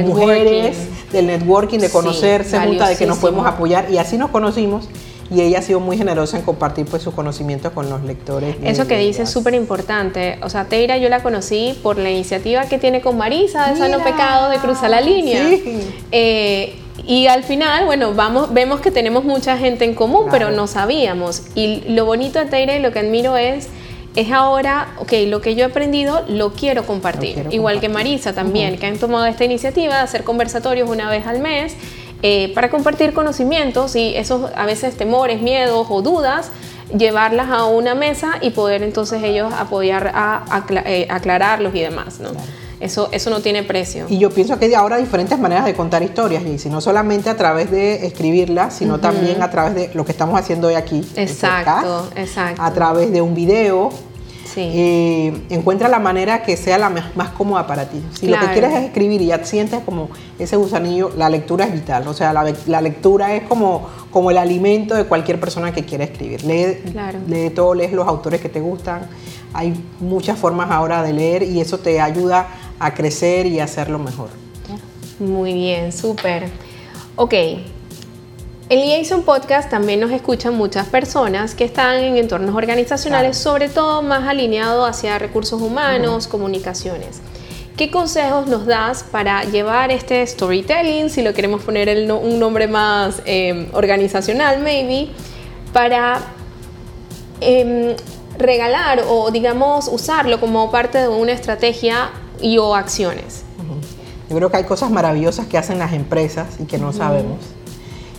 mujeres, 0.04 0.76
del 1.10 1.26
networking, 1.26 1.80
de 1.80 1.90
conocerse 1.90 2.60
juntas, 2.60 2.90
de 2.90 2.96
que 2.96 3.06
nos 3.06 3.18
podemos 3.18 3.44
apoyar. 3.44 3.90
Y 3.90 3.98
así 3.98 4.16
nos 4.18 4.30
conocimos 4.30 4.88
y 5.32 5.40
ella 5.40 5.58
ha 5.58 5.62
sido 5.62 5.80
muy 5.80 5.98
generosa 5.98 6.36
en 6.36 6.44
compartir 6.44 6.86
pues 6.86 7.02
sus 7.02 7.12
conocimientos 7.12 7.72
con 7.72 7.90
los 7.90 8.04
lectores. 8.04 8.54
Eso 8.62 8.86
que 8.86 8.96
dice 8.98 9.22
es 9.22 9.30
súper 9.30 9.54
importante. 9.54 10.38
O 10.42 10.48
sea, 10.48 10.66
Teira 10.66 10.98
yo 10.98 11.08
la 11.08 11.20
conocí 11.20 11.76
por 11.82 11.98
la 11.98 12.10
iniciativa 12.10 12.66
que 12.66 12.78
tiene 12.78 13.00
con 13.00 13.16
Marisa 13.16 13.68
de 13.68 13.76
Sano 13.76 13.98
Pecado 14.04 14.48
de 14.48 14.58
Cruzar 14.58 14.90
la 14.90 15.00
Línea. 15.00 15.48
Sí. 15.48 15.80
Eh, 16.12 16.78
y 17.06 17.26
al 17.26 17.42
final, 17.42 17.84
bueno, 17.86 18.14
vamos, 18.14 18.52
vemos 18.52 18.80
que 18.80 18.90
tenemos 18.90 19.24
mucha 19.24 19.56
gente 19.56 19.84
en 19.84 19.94
común, 19.94 20.26
pero 20.30 20.50
no 20.50 20.66
sabíamos. 20.66 21.42
Y 21.54 21.82
lo 21.88 22.04
bonito 22.04 22.38
de 22.38 22.46
Teira 22.46 22.76
y 22.76 22.80
lo 22.80 22.92
que 22.92 23.00
admiro 23.00 23.36
es, 23.36 23.68
es 24.16 24.32
ahora, 24.32 24.94
ok, 24.98 25.12
lo 25.26 25.40
que 25.40 25.54
yo 25.54 25.64
he 25.64 25.68
aprendido 25.68 26.24
lo 26.28 26.52
quiero 26.52 26.84
compartir. 26.84 27.46
Igual 27.50 27.80
que 27.80 27.88
Marisa 27.88 28.32
también, 28.32 28.78
que 28.78 28.86
han 28.86 28.98
tomado 28.98 29.26
esta 29.26 29.44
iniciativa 29.44 29.96
de 29.96 30.02
hacer 30.02 30.24
conversatorios 30.24 30.88
una 30.88 31.08
vez 31.08 31.26
al 31.26 31.40
mes 31.40 31.76
eh, 32.22 32.52
para 32.54 32.70
compartir 32.70 33.12
conocimientos 33.12 33.96
y 33.96 34.14
esos 34.16 34.50
a 34.54 34.66
veces 34.66 34.96
temores, 34.96 35.40
miedos 35.40 35.86
o 35.88 36.02
dudas 36.02 36.50
llevarlas 36.96 37.50
a 37.50 37.64
una 37.66 37.94
mesa 37.94 38.38
y 38.40 38.50
poder 38.50 38.82
entonces 38.82 39.22
ellos 39.22 39.52
apoyar 39.52 40.10
a, 40.14 40.64
eh, 40.86 41.06
aclararlos 41.08 41.74
y 41.74 41.80
demás, 41.80 42.20
¿no? 42.20 42.30
Eso, 42.80 43.10
eso 43.12 43.28
no 43.28 43.40
tiene 43.40 43.62
precio. 43.62 44.06
Y 44.08 44.18
yo 44.18 44.30
pienso 44.30 44.58
que 44.58 44.64
hay 44.64 44.74
ahora 44.74 44.96
diferentes 44.96 45.38
maneras 45.38 45.66
de 45.66 45.74
contar 45.74 46.02
historias, 46.02 46.42
y 46.42 46.68
no 46.70 46.80
solamente 46.80 47.28
a 47.28 47.36
través 47.36 47.70
de 47.70 48.06
escribirlas, 48.06 48.74
sino 48.74 48.98
también 48.98 49.42
a 49.42 49.50
través 49.50 49.74
de 49.74 49.90
lo 49.92 50.06
que 50.06 50.12
estamos 50.12 50.40
haciendo 50.40 50.68
hoy 50.68 50.74
aquí. 50.74 51.06
Exacto, 51.14 52.08
exacto. 52.16 52.62
A 52.62 52.72
través 52.72 53.12
de 53.12 53.20
un 53.20 53.34
video. 53.34 53.90
Sí. 54.46 54.62
Eh, 54.74 55.42
encuentra 55.50 55.88
la 55.88 56.00
manera 56.00 56.42
que 56.42 56.56
sea 56.56 56.76
la 56.76 56.90
más, 56.90 57.28
cómoda 57.36 57.68
para 57.68 57.88
ti. 57.88 58.02
Si 58.18 58.26
lo 58.26 58.36
que 58.40 58.46
quieres 58.46 58.72
es 58.72 58.82
escribir 58.86 59.22
y 59.22 59.26
ya 59.26 59.44
sientes 59.44 59.78
como 59.84 60.08
ese 60.40 60.56
gusanillo, 60.56 61.12
la 61.16 61.28
lectura 61.28 61.66
es 61.66 61.72
vital. 61.72 62.08
O 62.08 62.14
sea, 62.14 62.32
la, 62.32 62.80
lectura 62.80 63.36
es 63.36 63.44
como, 63.44 63.86
como 64.10 64.32
el 64.32 64.38
alimento 64.38 64.96
de 64.96 65.04
cualquier 65.04 65.38
persona 65.38 65.72
que 65.72 65.84
quiera 65.84 66.02
escribir. 66.02 66.42
Lee, 66.42 66.82
lee 67.28 67.50
todo, 67.50 67.74
lees 67.74 67.92
los 67.92 68.08
autores 68.08 68.40
que 68.40 68.48
te 68.48 68.60
gustan. 68.60 69.02
Hay 69.52 69.72
muchas 70.00 70.36
formas 70.36 70.68
ahora 70.72 71.04
de 71.04 71.12
leer 71.12 71.44
y 71.44 71.60
eso 71.60 71.78
te 71.78 72.00
ayuda 72.00 72.48
a 72.80 72.94
crecer 72.94 73.46
y 73.46 73.60
a 73.60 73.64
hacerlo 73.64 73.98
mejor. 73.98 74.30
Muy 75.20 75.52
bien, 75.52 75.92
súper. 75.92 76.48
Ok, 77.14 77.34
El 77.34 78.80
Liaison 78.80 79.22
Podcast 79.22 79.68
también 79.68 80.00
nos 80.00 80.10
escuchan 80.10 80.54
muchas 80.54 80.86
personas 80.86 81.54
que 81.54 81.64
están 81.64 81.96
en 81.96 82.16
entornos 82.16 82.54
organizacionales, 82.54 83.36
sobre 83.36 83.68
todo 83.68 84.00
más 84.00 84.26
alineado 84.26 84.86
hacia 84.86 85.18
recursos 85.18 85.60
humanos, 85.60 86.26
comunicaciones. 86.26 87.20
¿Qué 87.76 87.90
consejos 87.90 88.46
nos 88.46 88.64
das 88.66 89.02
para 89.02 89.44
llevar 89.44 89.90
este 89.90 90.26
storytelling, 90.26 91.10
si 91.10 91.22
lo 91.22 91.34
queremos 91.34 91.62
poner 91.62 92.10
un 92.10 92.38
nombre 92.38 92.66
más 92.66 93.22
em, 93.26 93.68
organizacional, 93.72 94.60
maybe, 94.60 95.10
para 95.72 96.20
em, 97.40 97.94
regalar 98.38 99.04
o, 99.08 99.30
digamos, 99.30 99.88
usarlo 99.88 100.40
como 100.40 100.70
parte 100.70 100.98
de 100.98 101.08
una 101.08 101.32
estrategia 101.32 102.10
y 102.40 102.58
o 102.58 102.74
acciones? 102.74 103.44
Yo 104.28 104.36
creo 104.36 104.50
que 104.50 104.58
hay 104.58 104.64
cosas 104.64 104.90
maravillosas 104.90 105.46
que 105.46 105.58
hacen 105.58 105.78
las 105.78 105.92
empresas 105.92 106.46
y 106.60 106.64
que 106.64 106.78
no 106.78 106.92
sabemos 106.92 107.38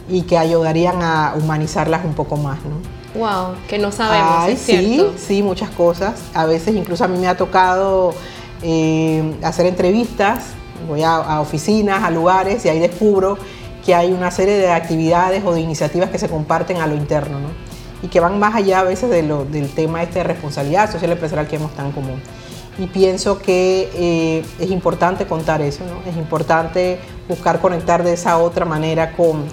y 0.10 0.24
que 0.24 0.38
ayudarían 0.38 1.02
a 1.02 1.34
humanizarlas 1.38 2.04
un 2.04 2.14
poco 2.14 2.36
más, 2.36 2.60
¿no? 2.66 3.20
Wow, 3.20 3.56
que 3.68 3.78
no 3.78 3.92
sabemos, 3.92 4.50
¿es 4.50 4.60
sí, 4.60 5.06
sí, 5.18 5.44
muchas 5.44 5.70
cosas. 5.70 6.22
A 6.34 6.46
veces 6.46 6.76
incluso 6.76 7.04
a 7.04 7.08
mí 7.08 7.18
me 7.18 7.28
ha 7.28 7.36
tocado 7.36 8.14
eh, 8.62 9.36
hacer 9.44 9.66
entrevistas, 9.66 10.48
voy 10.88 11.04
a, 11.04 11.40
oficinas, 11.42 12.04
a 12.04 12.12
lugares 12.12 12.66
y 12.66 12.70
ahí 12.70 12.80
descubro 12.80 13.38
que 13.86 13.96
hay 13.96 14.12
una 14.12 14.32
serie 14.32 14.56
de 14.56 14.70
actividades 14.70 15.44
o 15.46 15.54
de 15.54 15.62
iniciativas 15.62 16.10
que 16.10 16.20
se 16.20 16.30
comparten 16.30 16.78
a 16.78 16.88
lo 16.88 16.96
interno, 16.96 17.40
¿no? 17.40 17.50
Y 18.04 18.08
que 18.08 18.20
van 18.20 18.40
más 18.40 18.56
allá 18.56 18.80
a 18.80 18.84
veces 18.84 19.10
de 19.10 19.24
lo, 19.24 19.46
del 19.46 19.70
tema 19.70 20.04
este 20.04 20.20
de 20.20 20.24
responsabilidad 20.24 20.92
social 20.92 21.12
empresarial 21.12 21.48
que 21.48 21.56
hemos 21.58 21.74
tan 21.76 21.92
común. 21.92 22.22
Y 22.80 22.88
pienso 22.88 23.40
que 23.40 23.90
eh, 23.94 24.46
es 24.60 24.72
importante 24.72 25.26
contar 25.26 25.62
eso, 25.62 25.84
¿no? 25.84 26.10
Es 26.10 26.18
importante 26.18 27.00
buscar 27.28 27.60
conectar 27.60 28.04
de 28.04 28.14
esa 28.14 28.38
otra 28.38 28.66
manera 28.66 29.14
con, 29.16 29.46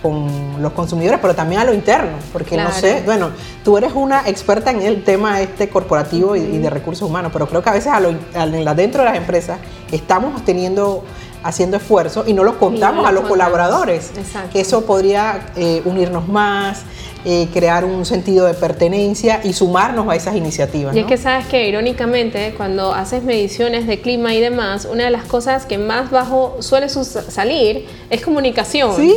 con, 0.00 0.62
los 0.62 0.72
consumidores, 0.72 1.18
pero 1.20 1.34
también 1.34 1.60
a 1.60 1.64
lo 1.64 1.74
interno, 1.74 2.12
porque 2.32 2.56
no 2.56 2.70
sé, 2.70 3.02
bueno, 3.04 3.30
tú 3.64 3.76
eres 3.76 3.92
una 3.94 4.28
experta 4.28 4.70
en 4.70 4.80
el 4.80 5.02
tema 5.02 5.40
este 5.40 5.68
corporativo 5.68 6.36
y, 6.36 6.58
de 6.58 6.70
recursos 6.70 7.08
humanos, 7.08 7.32
pero 7.32 7.48
creo 7.48 7.62
que 7.62 7.70
a 7.70 7.72
veces 7.72 7.92
a 7.92 8.00
lo, 8.00 8.74
dentro 8.74 9.02
de 9.02 9.08
las 9.08 9.16
empresas 9.16 9.58
estamos 9.90 10.44
teniendo 10.44 11.04
haciendo 11.44 11.76
esfuerzos 11.76 12.26
y 12.26 12.32
no 12.32 12.42
los 12.42 12.56
contamos 12.56 13.06
a 13.06 13.12
los 13.12 13.28
colaboradores, 13.28 14.10
que 14.52 14.60
eso 14.60 14.86
podría 14.86 15.52
eh, 15.56 15.82
unirnos 15.84 16.26
más, 16.26 16.82
eh, 17.26 17.48
crear 17.52 17.84
un 17.84 18.04
sentido 18.04 18.46
de 18.46 18.54
pertenencia 18.54 19.40
y 19.44 19.52
sumarnos 19.52 20.08
a 20.08 20.16
esas 20.16 20.36
iniciativas. 20.36 20.96
Y 20.96 21.00
es 21.00 21.06
que 21.06 21.18
sabes 21.18 21.46
que 21.46 21.68
irónicamente 21.68 22.54
cuando 22.56 22.92
haces 22.92 23.22
mediciones 23.22 23.86
de 23.86 24.00
clima 24.00 24.34
y 24.34 24.40
demás, 24.40 24.88
una 24.90 25.04
de 25.04 25.10
las 25.10 25.24
cosas 25.24 25.66
que 25.66 25.76
más 25.76 26.10
bajo 26.10 26.56
suele 26.60 26.88
salir 26.88 27.86
es 28.08 28.22
comunicación. 28.22 28.96
Sí. 28.96 29.14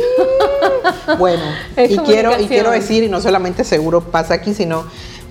bueno, 1.18 1.44
y 1.76 1.96
quiero, 1.98 2.38
y 2.38 2.46
quiero 2.46 2.70
decir, 2.70 3.04
y 3.04 3.08
no 3.08 3.22
solamente 3.22 3.64
seguro 3.64 4.02
pasa 4.02 4.34
aquí, 4.34 4.52
sino 4.52 4.84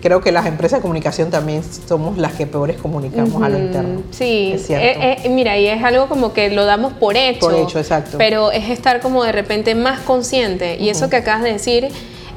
creo 0.08 0.22
que 0.22 0.32
las 0.32 0.46
empresas 0.46 0.80
de 0.80 0.82
comunicación 0.82 1.30
también 1.30 1.62
somos 1.86 2.18
las 2.18 2.32
que 2.32 2.48
peores 2.48 2.78
comunicamos 2.78 3.44
a 3.44 3.50
lo 3.50 3.60
interno. 3.60 4.04
Sí, 4.12 4.52
es 4.54 4.68
cierto. 4.68 4.86
Eh, 4.86 5.18
eh, 5.26 5.30
mira, 5.30 5.58
y 5.58 5.68
es 5.68 5.84
algo 5.84 6.08
como 6.08 6.32
que 6.32 6.50
lo 6.50 6.64
damos 6.64 6.94
por 6.94 7.18
hecho. 7.18 7.42
Por 7.42 7.56
hecho, 7.56 7.78
exacto. 7.78 8.18
Pero 8.18 8.54
es 8.54 8.70
estar 8.70 9.02
como 9.02 9.26
de 9.26 9.34
repente 9.34 9.76
más 9.76 10.00
consciente. 10.00 10.78
Y 10.80 10.88
eso 10.88 11.10
que 11.10 11.18
acabas 11.18 11.44
de 11.44 11.52
decir 11.52 11.90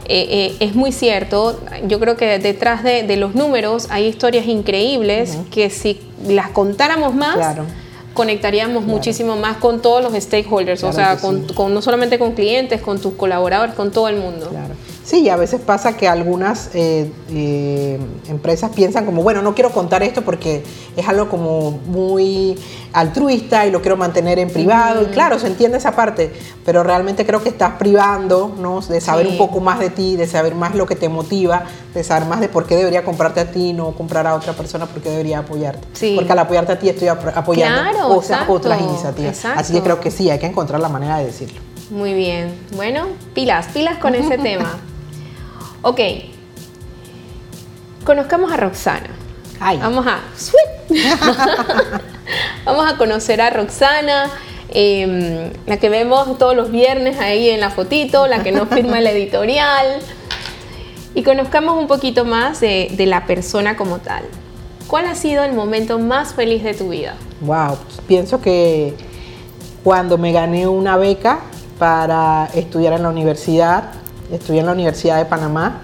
eh, 0.08 0.56
es 0.58 0.74
muy 0.74 0.90
cierto. 0.90 1.60
Yo 1.86 2.00
creo 2.00 2.16
que 2.16 2.40
detrás 2.40 2.82
de, 2.82 3.16
los 3.16 3.36
números 3.36 3.86
hay 3.90 4.06
historias 4.06 4.46
increíbles 4.46 5.38
que 5.52 5.70
si 5.70 6.00
las 6.26 6.48
contáramos 6.48 7.14
más, 7.14 7.56
conectaríamos 8.14 8.82
muchísimo 8.82 9.36
más 9.36 9.58
con 9.58 9.80
todos 9.80 10.02
los 10.02 10.20
stakeholders, 10.20 10.82
o 10.82 10.92
sea, 10.92 11.18
con, 11.18 11.72
no 11.72 11.80
solamente 11.82 12.18
con 12.18 12.32
clientes, 12.32 12.80
con 12.80 13.00
tus 13.00 13.14
colaboradores, 13.14 13.76
con 13.76 13.92
todo 13.92 14.08
el 14.08 14.16
mundo. 14.16 14.48
Claro. 14.48 14.74
Sí, 15.04 15.28
a 15.28 15.36
veces 15.36 15.60
pasa 15.60 15.96
que 15.96 16.06
algunas 16.06 16.70
eh, 16.74 17.10
eh, 17.30 17.98
empresas 18.28 18.70
piensan 18.70 19.06
como, 19.06 19.22
bueno, 19.22 19.42
no 19.42 19.54
quiero 19.54 19.70
contar 19.70 20.02
esto 20.02 20.22
porque 20.22 20.62
es 20.96 21.08
algo 21.08 21.28
como 21.28 21.72
muy 21.86 22.56
altruista 22.92 23.66
y 23.66 23.70
lo 23.70 23.80
quiero 23.80 23.96
mantener 23.96 24.38
en 24.38 24.50
privado. 24.50 25.02
Y 25.02 25.06
claro, 25.06 25.38
se 25.38 25.46
entiende 25.46 25.78
esa 25.78 25.92
parte, 25.92 26.32
pero 26.64 26.82
realmente 26.82 27.24
creo 27.24 27.42
que 27.42 27.48
estás 27.48 27.72
privando 27.78 28.54
¿no? 28.58 28.80
de 28.80 29.00
saber 29.00 29.26
un 29.26 29.38
poco 29.38 29.60
más 29.60 29.80
de 29.80 29.90
ti, 29.90 30.16
de 30.16 30.26
saber 30.26 30.54
más 30.54 30.74
lo 30.74 30.86
que 30.86 30.96
te 30.96 31.08
motiva, 31.08 31.64
de 31.94 32.04
saber 32.04 32.28
más 32.28 32.40
de 32.40 32.48
por 32.48 32.66
qué 32.66 32.76
debería 32.76 33.04
comprarte 33.04 33.40
a 33.40 33.50
ti, 33.50 33.72
no 33.72 33.92
comprar 33.92 34.26
a 34.26 34.34
otra 34.34 34.52
persona, 34.52 34.86
porque 34.86 35.10
debería 35.10 35.40
apoyarte. 35.40 36.14
Porque 36.14 36.32
al 36.32 36.38
apoyarte 36.38 36.72
a 36.72 36.78
ti 36.78 36.88
estoy 36.88 37.08
apoyando 37.08 38.08
otras 38.48 38.80
iniciativas. 38.80 39.44
Así 39.44 39.72
que 39.72 39.80
creo 39.80 40.00
que 40.00 40.10
sí, 40.10 40.28
hay 40.30 40.38
que 40.38 40.46
encontrar 40.46 40.80
la 40.80 40.88
manera 40.88 41.18
de 41.18 41.26
decirlo. 41.26 41.60
Muy 41.90 42.14
bien. 42.14 42.54
Bueno, 42.76 43.08
pilas, 43.34 43.66
pilas 43.72 43.98
con 43.98 44.14
ese 44.14 44.38
tema. 44.42 44.78
Ok. 45.82 46.00
Conozcamos 48.04 48.52
a 48.52 48.56
Roxana. 48.56 49.08
Vamos 49.60 50.06
a. 50.06 50.20
Vamos 52.64 52.92
a 52.92 52.96
conocer 52.96 53.40
a 53.40 53.50
Roxana. 53.50 54.30
Em, 54.72 55.50
la 55.66 55.78
que 55.78 55.88
vemos 55.88 56.38
todos 56.38 56.54
los 56.54 56.70
viernes 56.70 57.18
ahí 57.18 57.50
en 57.50 57.60
la 57.60 57.70
fotito, 57.70 58.26
la 58.26 58.42
que 58.42 58.52
nos 58.52 58.68
firma 58.68 58.98
el 58.98 59.06
editorial. 59.06 60.00
Y 61.14 61.22
conozcamos 61.22 61.76
un 61.76 61.88
poquito 61.88 62.24
más 62.24 62.60
de, 62.60 62.88
de, 62.92 63.06
la 63.06 63.26
persona 63.26 63.76
como 63.76 63.98
tal. 63.98 64.22
¿Cuál 64.86 65.06
ha 65.06 65.14
sido 65.14 65.42
el 65.44 65.52
momento 65.54 65.98
más 65.98 66.34
feliz 66.34 66.62
de 66.62 66.74
tu 66.74 66.90
vida? 66.90 67.14
Wow, 67.40 67.78
pienso 68.06 68.40
que 68.40 68.94
cuando 69.82 70.18
me 70.18 70.30
gané 70.30 70.68
una 70.68 70.96
beca 70.96 71.40
para 71.78 72.48
estudiar 72.54 72.92
en 72.92 73.02
la 73.02 73.08
universidad 73.08 73.99
estudié 74.32 74.60
en 74.60 74.66
la 74.66 74.72
Universidad 74.72 75.18
de 75.18 75.24
Panamá 75.24 75.82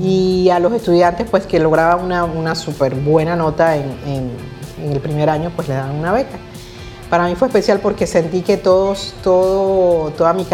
y 0.00 0.48
a 0.48 0.58
los 0.58 0.72
estudiantes 0.72 1.28
pues 1.30 1.46
que 1.46 1.58
lograban 1.58 2.04
una, 2.04 2.24
una 2.24 2.54
súper 2.54 2.94
buena 2.94 3.36
nota 3.36 3.76
en, 3.76 4.50
el 4.82 4.98
primer 5.00 5.28
año 5.28 5.52
pues 5.54 5.68
le 5.68 5.74
daban 5.74 5.96
una 5.96 6.12
beca. 6.12 6.38
Para 7.10 7.26
mí 7.26 7.34
fue 7.34 7.48
especial 7.48 7.80
porque 7.80 8.06
sentí 8.06 8.40
que 8.40 8.56
todos, 8.56 9.14
todo, 9.22 10.10
toda 10.12 10.32
mi, 10.32 10.46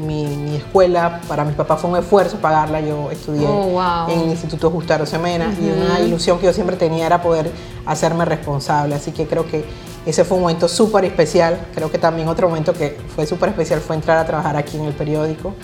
mi, 0.00 0.26
mi, 0.26 0.56
escuela, 0.56 1.20
para 1.28 1.44
mis 1.44 1.54
papás 1.54 1.80
fue 1.80 1.90
un 1.90 1.96
esfuerzo 1.96 2.38
pagarla. 2.38 2.80
Yo 2.80 3.08
estudié 3.12 3.46
oh, 3.48 4.06
en 4.10 4.20
el 4.20 4.30
Instituto 4.30 4.68
Justo 4.68 5.06
Semena 5.06 5.54
y 5.60 5.70
una 5.70 6.00
ilusión 6.00 6.40
que 6.40 6.46
yo 6.46 6.52
siempre 6.52 6.76
tenía 6.76 7.06
era 7.06 7.22
poder 7.22 7.52
hacerme 7.86 8.24
responsable. 8.24 8.96
Así 8.96 9.12
que 9.12 9.28
creo 9.28 9.46
que 9.46 9.64
ese 10.04 10.24
fue 10.24 10.38
un 10.38 10.42
momento 10.42 10.66
súper 10.66 11.04
especial. 11.04 11.68
Creo 11.72 11.90
que 11.90 11.98
también 11.98 12.26
otro 12.26 12.48
momento 12.48 12.72
que 12.72 12.98
fue 13.14 13.24
súper 13.24 13.50
especial 13.50 13.80
fue 13.80 13.94
entrar 13.94 14.18
a 14.18 14.26
trabajar 14.26 14.56
aquí 14.56 14.76
en 14.76 14.86
el 14.86 14.94
periódico. 14.94 15.54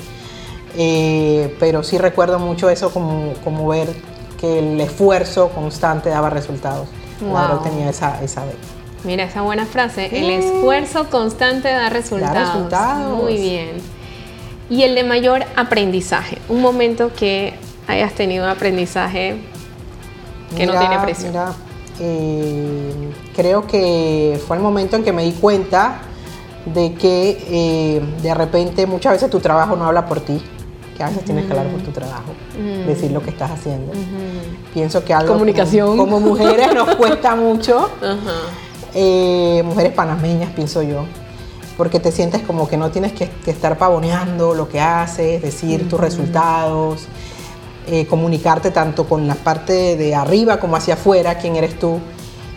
Eh, 0.76 1.57
pero 1.59 1.83
sí 1.83 1.98
recuerdo 1.98 2.38
mucho 2.38 2.68
eso 2.70 2.90
como, 2.90 3.33
como, 3.44 3.66
ver 3.66 3.88
que 4.40 4.59
el 4.59 4.81
esfuerzo 4.81 5.48
constante 5.50 6.11
daba 6.11 6.31
resultados. 6.31 6.88
Claro, 7.18 7.59
tenía 7.59 7.90
esa, 7.90 8.22
esa 8.22 8.44
Mira 9.04 9.24
esa 9.24 9.42
buena 9.42 9.64
frase, 9.64 10.09
el 10.12 10.31
esfuerzo 10.31 11.09
constante 11.11 11.68
da 11.68 11.88
resultados. 11.88 12.35
Da 12.35 12.44
resultados. 12.44 13.22
Muy 13.22 13.37
bien. 13.37 13.70
Y 14.70 14.83
el 14.83 14.94
de 14.94 15.04
mayor 15.04 15.44
aprendizaje, 15.57 16.38
un 16.48 16.61
momento 16.61 17.11
que 17.14 17.54
hayas 17.87 18.12
tenido 18.12 18.44
un 18.44 18.50
aprendizaje 18.50 19.40
que 20.57 20.66
no 20.66 20.78
tiene 20.78 20.98
precio. 20.98 21.28
Mira, 21.28 21.52
eh, 22.00 22.92
creo 23.35 23.66
que 23.66 24.40
fue 24.46 24.57
el 24.57 24.62
momento 24.62 24.96
en 24.96 25.04
que 25.04 25.12
me 25.12 25.24
di 25.24 25.33
cuenta 25.33 26.02
de 26.66 26.94
que 26.94 27.44
eh, 27.48 28.02
de 28.22 28.35
repente 28.35 28.87
muchas 28.87 29.12
veces 29.12 29.31
tu 29.31 29.40
trabajo 29.40 29.74
no 29.74 29.87
habla 29.87 30.07
por 30.07 30.20
ti 30.20 30.42
que 30.98 31.04
a 31.04 31.08
veces 31.08 31.24
tienes 31.24 31.46
que 31.46 31.52
hablar 31.52 31.68
por 31.68 31.80
tu 31.80 31.92
trabajo, 31.92 32.32
decir 32.84 33.12
lo 33.12 33.22
que 33.22 33.30
estás 33.30 33.52
haciendo. 33.52 33.92
Pienso 34.74 35.04
que 35.04 35.14
algo 35.14 35.32
Comunicación. 35.32 35.96
Como, 35.96 36.18
mujeres 36.18 36.74
nos 36.74 36.92
cuesta 36.96 37.37
mucho, 37.37 37.88
eh, 38.94 39.62
mujeres 39.64 39.92
panameñas 39.92 40.50
pienso 40.50 40.82
yo, 40.82 41.04
porque 41.76 42.00
te 42.00 42.11
sientes 42.11 42.42
como 42.42 42.68
que 42.68 42.76
no 42.76 42.90
tienes 42.90 43.12
que, 43.12 43.30
estar 43.46 43.78
pavoneando 43.78 44.54
lo 44.54 44.68
que 44.68 44.80
haces, 44.80 45.40
decir 45.40 45.88
tus 45.88 46.00
resultados, 46.00 47.06
eh, 47.87 48.06
comunicarte 48.06 48.72
tanto 48.72 49.08
con 49.08 49.28
la 49.28 49.37
parte 49.37 49.96
de 49.96 50.16
arriba 50.16 50.58
como 50.58 50.74
hacia 50.74 50.94
afuera, 50.94 51.38
quién 51.38 51.54
eres 51.54 51.78
tú. 51.78 52.00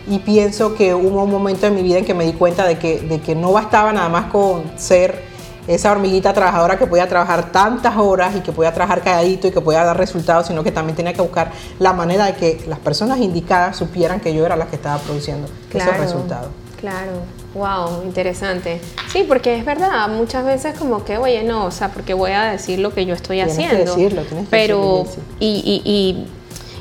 Y 0.08 0.18
pienso 0.18 0.74
que 0.74 0.94
hubo 0.94 1.22
un 1.22 1.30
momento 1.30 1.68
en 1.68 1.76
mi 1.76 1.82
vida 1.84 1.98
en 1.98 2.04
que 2.04 2.12
me 2.12 2.24
di 2.24 2.32
cuenta 2.32 2.66
de 2.66 2.76
que, 2.76 2.98
de 3.02 3.20
que 3.20 3.36
no 3.36 3.52
bastaba 3.52 3.92
nada 3.92 4.08
más 4.08 4.32
con 4.32 4.64
ser 4.76 5.30
esa 5.66 5.92
hormiguita 5.92 6.32
trabajadora 6.32 6.78
que 6.78 6.86
podía 6.86 7.08
trabajar 7.08 7.52
tantas 7.52 7.96
horas 7.96 8.34
y 8.36 8.40
que 8.40 8.52
podía 8.52 8.72
trabajar 8.72 9.02
calladito 9.02 9.48
y 9.48 9.50
que 9.50 9.60
podía 9.60 9.84
dar 9.84 9.96
resultados, 9.96 10.46
sino 10.46 10.64
que 10.64 10.72
también 10.72 10.96
tenía 10.96 11.12
que 11.12 11.22
buscar 11.22 11.52
la 11.78 11.92
manera 11.92 12.26
de 12.26 12.34
que 12.34 12.64
las 12.66 12.78
personas 12.78 13.18
indicadas 13.18 13.76
supieran 13.76 14.20
que 14.20 14.34
yo 14.34 14.44
era 14.44 14.56
la 14.56 14.66
que 14.66 14.76
estaba 14.76 14.98
produciendo 14.98 15.48
esos 15.72 15.96
resultados. 15.98 16.48
Claro, 16.80 17.12
wow, 17.54 18.02
interesante. 18.04 18.80
Sí, 19.12 19.24
porque 19.26 19.56
es 19.56 19.64
verdad, 19.64 20.08
muchas 20.08 20.44
veces 20.44 20.76
como 20.76 21.04
que, 21.04 21.16
oye, 21.16 21.44
no, 21.44 21.66
o 21.66 21.70
sea, 21.70 21.90
porque 21.90 22.12
voy 22.12 22.32
a 22.32 22.42
decir 22.42 22.80
lo 22.80 22.92
que 22.92 23.06
yo 23.06 23.14
estoy 23.14 23.40
haciendo. 23.40 23.76
Que 23.76 23.84
decirlo, 23.84 24.22
tienes 24.22 24.46
que 24.46 24.50
pero, 24.50 25.04
y, 25.38 25.80
y, 25.84 26.26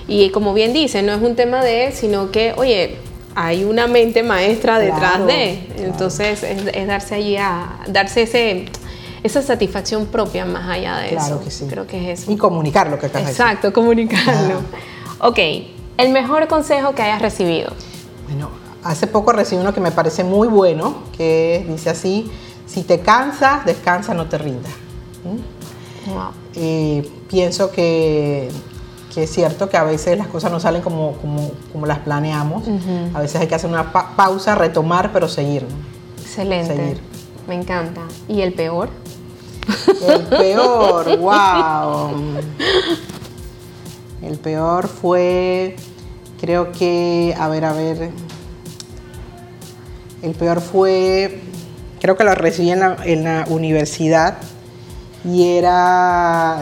y 0.08 0.30
como 0.32 0.56
bien 0.56 0.74
dice, 0.74 1.04
no 1.04 1.14
es 1.14 1.22
un 1.22 1.36
tema 1.36 1.64
de, 1.64 1.92
sino 1.92 2.32
que, 2.32 2.54
oye, 2.58 2.98
hay 3.36 3.64
una 3.64 3.88
mente 3.88 4.24
maestra 4.24 4.80
detrás 4.80 5.26
de. 5.26 5.68
Entonces 5.78 6.44
es, 6.44 6.88
darse 6.88 7.16
allí 7.16 7.38
a 7.38 7.80
darse 7.88 8.24
ese 8.24 8.66
esa 9.24 9.42
satisfacción 9.44 10.08
propia 10.08 10.46
más 10.46 10.68
allá 10.68 10.98
de 10.98 11.10
claro 11.10 11.36
eso. 11.36 11.44
Que 11.44 11.52
sí. 11.52 11.68
Creo 11.70 11.86
que 11.86 12.12
es 12.12 12.22
eso. 12.22 12.32
Y 12.32 12.38
comunicar 12.38 12.90
lo 12.90 12.98
que 12.98 13.06
acabas 13.06 13.30
Exacto, 13.30 13.72
comunicarlo. 13.72 14.62
Ok, 15.20 15.38
el 15.98 16.12
mejor 16.12 16.48
consejo 16.48 16.96
que 16.96 17.04
hayas 17.04 17.22
recibido. 17.22 17.72
Bueno, 18.28 18.50
hace 18.84 19.06
poco 19.06 19.32
recibí 19.32 19.62
uno 19.62 19.74
que 19.74 19.82
me 19.82 19.92
parece 19.92 20.24
muy 20.24 20.48
bueno, 20.48 21.04
que 21.16 21.64
dice 21.70 21.92
así, 21.92 22.32
si 22.66 22.82
te 22.82 23.02
cansas, 23.02 23.66
descansa, 23.66 24.16
no 24.16 24.28
te 24.28 24.40
rindas. 24.40 24.72
¿Mm? 25.24 26.12
Wow. 26.12 26.30
Eh, 26.56 27.08
pienso 27.30 27.72
que, 27.72 28.50
que, 29.14 29.24
es 29.24 29.32
cierto 29.32 29.70
que 29.70 29.78
a 29.78 29.84
veces 29.84 30.18
las 30.18 30.28
cosas 30.28 30.52
no 30.52 30.60
salen 30.60 30.82
como, 30.82 31.14
como, 31.14 31.52
como 31.72 31.86
las 31.86 32.00
planeamos. 32.00 32.68
Uh 32.68 32.72
-huh. 32.72 33.16
A 33.16 33.20
veces 33.20 33.42
hay 33.42 33.48
que 33.48 33.56
hacer 33.56 33.70
una 33.70 33.92
pa 33.92 34.16
pausa, 34.16 34.56
retomar, 34.56 35.12
pero 35.12 35.28
seguir. 35.28 35.66
Excelente. 36.22 36.76
Seguir. 36.76 37.02
Me 37.48 37.56
encanta. 37.56 38.02
¿Y 38.28 38.42
el 38.42 38.54
peor? 38.54 38.90
El 40.08 40.22
peor, 40.24 41.18
wow. 41.20 42.12
El 44.22 44.38
peor 44.38 44.88
fue, 44.88 45.76
creo 46.40 46.72
que, 46.72 47.36
a 47.38 47.48
ver, 47.48 47.66
a 47.66 47.74
ver. 47.74 48.12
El 50.22 50.34
peor 50.36 50.62
fue, 50.62 51.42
creo 52.00 52.16
que 52.16 52.24
lo 52.24 52.36
recibí 52.36 52.72
en 52.72 52.80
la, 52.80 52.98
en 53.04 53.24
la 53.24 53.46
universidad 53.50 54.38
y 55.26 55.48
era 55.58 56.60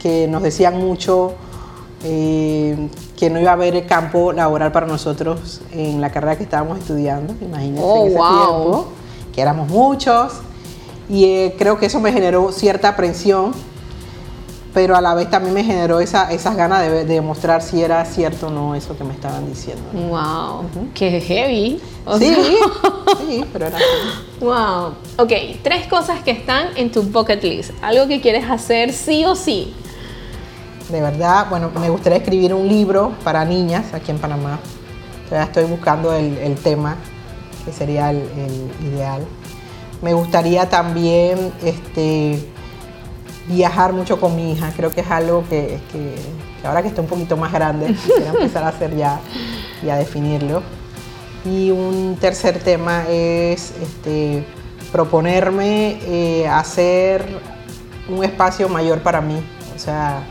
que 0.00 0.26
nos 0.28 0.42
decían 0.42 0.78
mucho 0.78 1.34
eh, 2.04 2.88
que 3.16 3.30
no 3.30 3.40
iba 3.40 3.50
a 3.50 3.54
haber 3.54 3.76
el 3.76 3.86
campo 3.86 4.32
laboral 4.32 4.72
para 4.72 4.86
nosotros 4.86 5.60
en 5.72 6.00
la 6.00 6.10
carrera 6.10 6.36
que 6.36 6.44
estábamos 6.44 6.78
estudiando, 6.78 7.34
imagínense 7.40 7.82
oh, 7.84 8.02
en 8.02 8.08
ese 8.08 8.16
wow. 8.16 8.28
tiempo, 8.28 8.88
que 9.34 9.42
éramos 9.42 9.68
muchos, 9.68 10.32
y 11.08 11.24
eh, 11.24 11.56
creo 11.58 11.78
que 11.78 11.86
eso 11.86 12.00
me 12.00 12.12
generó 12.12 12.52
cierta 12.52 12.88
aprensión, 12.88 13.52
pero 14.72 14.96
a 14.96 15.00
la 15.00 15.14
vez 15.14 15.28
también 15.28 15.52
me 15.52 15.64
generó 15.64 15.98
esa, 16.00 16.32
esas 16.32 16.56
ganas 16.56 16.82
de, 16.82 17.04
de 17.04 17.04
demostrar 17.04 17.60
si 17.60 17.82
era 17.82 18.04
cierto 18.04 18.46
o 18.46 18.50
no 18.50 18.74
eso 18.74 18.96
que 18.96 19.02
me 19.02 19.12
estaban 19.12 19.46
diciendo. 19.48 19.82
¡Wow! 19.92 20.10
Uh 20.10 20.14
-huh. 20.14 20.92
¡Qué 20.94 21.20
heavy! 21.20 21.80
O 22.06 22.16
sí, 22.16 22.26
sea... 22.26 22.44
sí, 23.26 23.44
pero 23.52 23.66
era 23.66 23.76
así. 23.76 23.84
¡Wow! 24.40 24.94
Ok, 25.18 25.32
tres 25.62 25.88
cosas 25.88 26.22
que 26.22 26.30
están 26.30 26.68
en 26.76 26.92
tu 26.92 27.02
bucket 27.02 27.42
list. 27.42 27.72
Algo 27.82 28.06
que 28.06 28.20
quieres 28.20 28.48
hacer 28.48 28.92
sí 28.92 29.24
o 29.24 29.34
sí. 29.34 29.74
De 30.90 31.00
verdad, 31.00 31.46
bueno, 31.48 31.70
me 31.80 31.88
gustaría 31.88 32.18
escribir 32.18 32.52
un 32.52 32.66
libro 32.66 33.12
para 33.22 33.44
niñas 33.44 33.94
aquí 33.94 34.10
en 34.10 34.18
Panamá. 34.18 34.58
Todavía 35.28 35.46
estoy 35.46 35.64
buscando 35.64 36.12
el, 36.12 36.36
el 36.38 36.56
tema, 36.56 36.96
que 37.64 37.72
sería 37.72 38.10
el, 38.10 38.16
el, 38.16 38.88
ideal. 38.92 39.24
Me 40.02 40.14
gustaría 40.14 40.68
también 40.68 41.52
este, 41.62 42.44
viajar 43.46 43.92
mucho 43.92 44.20
con 44.20 44.34
mi 44.34 44.52
hija. 44.52 44.72
Creo 44.74 44.90
que 44.90 45.02
es 45.02 45.10
algo 45.10 45.44
que, 45.48 45.78
que, 45.92 46.16
que 46.60 46.66
ahora 46.66 46.82
que 46.82 46.88
estoy 46.88 47.04
un 47.04 47.10
poquito 47.10 47.36
más 47.36 47.52
grande, 47.52 47.86
quisiera 47.94 48.30
empezar 48.30 48.64
a 48.64 48.68
hacer 48.68 48.96
ya 48.96 49.20
y 49.84 49.90
a 49.90 49.96
definirlo. 49.96 50.62
Y 51.44 51.70
un 51.70 52.16
tercer 52.20 52.58
tema 52.58 53.04
es 53.08 53.74
este, 53.80 54.44
proponerme 54.90 56.00
eh, 56.02 56.48
hacer 56.48 57.24
un 58.08 58.24
espacio 58.24 58.68
mayor 58.68 59.00
para 59.00 59.20
mí. 59.20 59.40
O 59.76 59.78
sea, 59.78 60.24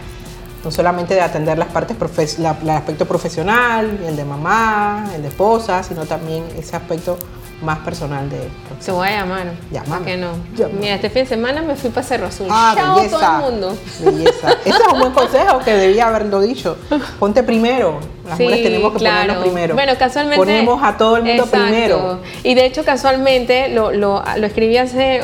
no 0.63 0.71
solamente 0.71 1.13
de 1.15 1.21
atender 1.21 1.57
las 1.57 1.69
partes 1.69 1.97
la, 2.39 2.55
el 2.61 2.69
aspecto 2.69 3.05
profesional, 3.05 3.99
el 4.05 4.15
de 4.15 4.25
mamá, 4.25 5.09
el 5.15 5.21
de 5.21 5.27
esposa, 5.29 5.83
sino 5.83 6.05
también 6.05 6.43
ese 6.57 6.75
aspecto 6.75 7.17
más 7.61 7.79
personal 7.79 8.29
de 8.29 8.39
Te 8.85 8.91
voy 8.91 9.07
a 9.09 9.19
llamar. 9.19 9.51
Llámame. 9.69 10.05
que 10.05 10.15
no? 10.17 10.29
Llámame. 10.55 10.79
Mira, 10.79 10.95
este 10.95 11.09
fin 11.09 11.23
de 11.23 11.27
semana 11.29 11.61
me 11.61 11.75
fui 11.75 11.89
para 11.89 12.07
Cerro 12.07 12.27
Azul. 12.27 12.47
Ah, 12.49 12.73
Chao 12.73 12.95
belleza. 12.95 13.17
todo 13.19 13.47
el 13.47 13.51
mundo. 13.51 13.77
Belleza. 13.99 14.49
Ese 14.63 14.69
es 14.69 14.93
un 14.93 14.99
buen 14.99 15.11
consejo 15.11 15.59
que 15.59 15.73
debía 15.73 16.07
haberlo 16.07 16.39
dicho. 16.39 16.77
Ponte 17.19 17.43
primero. 17.43 17.99
Las 18.25 18.37
Sí, 18.37 18.43
mujeres 18.43 18.63
tenemos 18.63 18.93
que 18.93 18.99
claro. 18.99 19.19
ponernos 19.19 19.43
primero. 19.43 19.73
Bueno, 19.75 19.91
casualmente. 19.99 20.37
Ponemos 20.37 20.81
a 20.83 20.95
todo 20.97 21.17
el 21.17 21.23
mundo 21.23 21.43
Exacto. 21.43 21.65
primero. 21.65 22.19
Y 22.43 22.53
de 22.55 22.65
hecho, 22.65 22.85
casualmente, 22.85 23.67
lo, 23.69 23.91
lo, 23.91 24.23
lo 24.37 24.45
escribí 24.47 24.77
hace, 24.77 25.21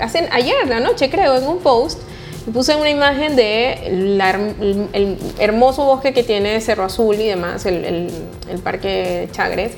hace 0.00 0.28
ayer, 0.30 0.68
la 0.68 0.78
noche, 0.78 1.10
creo, 1.10 1.34
en 1.36 1.48
un 1.48 1.58
post. 1.58 2.00
Y 2.46 2.50
puse 2.50 2.74
una 2.74 2.90
imagen 2.90 3.36
de 3.36 4.14
la, 4.16 4.30
el, 4.30 4.88
el 4.92 5.18
hermoso 5.38 5.84
bosque 5.84 6.12
que 6.12 6.22
tiene 6.22 6.60
Cerro 6.60 6.84
Azul 6.84 7.16
y 7.16 7.26
demás, 7.26 7.66
el, 7.66 7.84
el, 7.84 8.10
el 8.50 8.58
Parque 8.58 9.28
Chagres. 9.32 9.72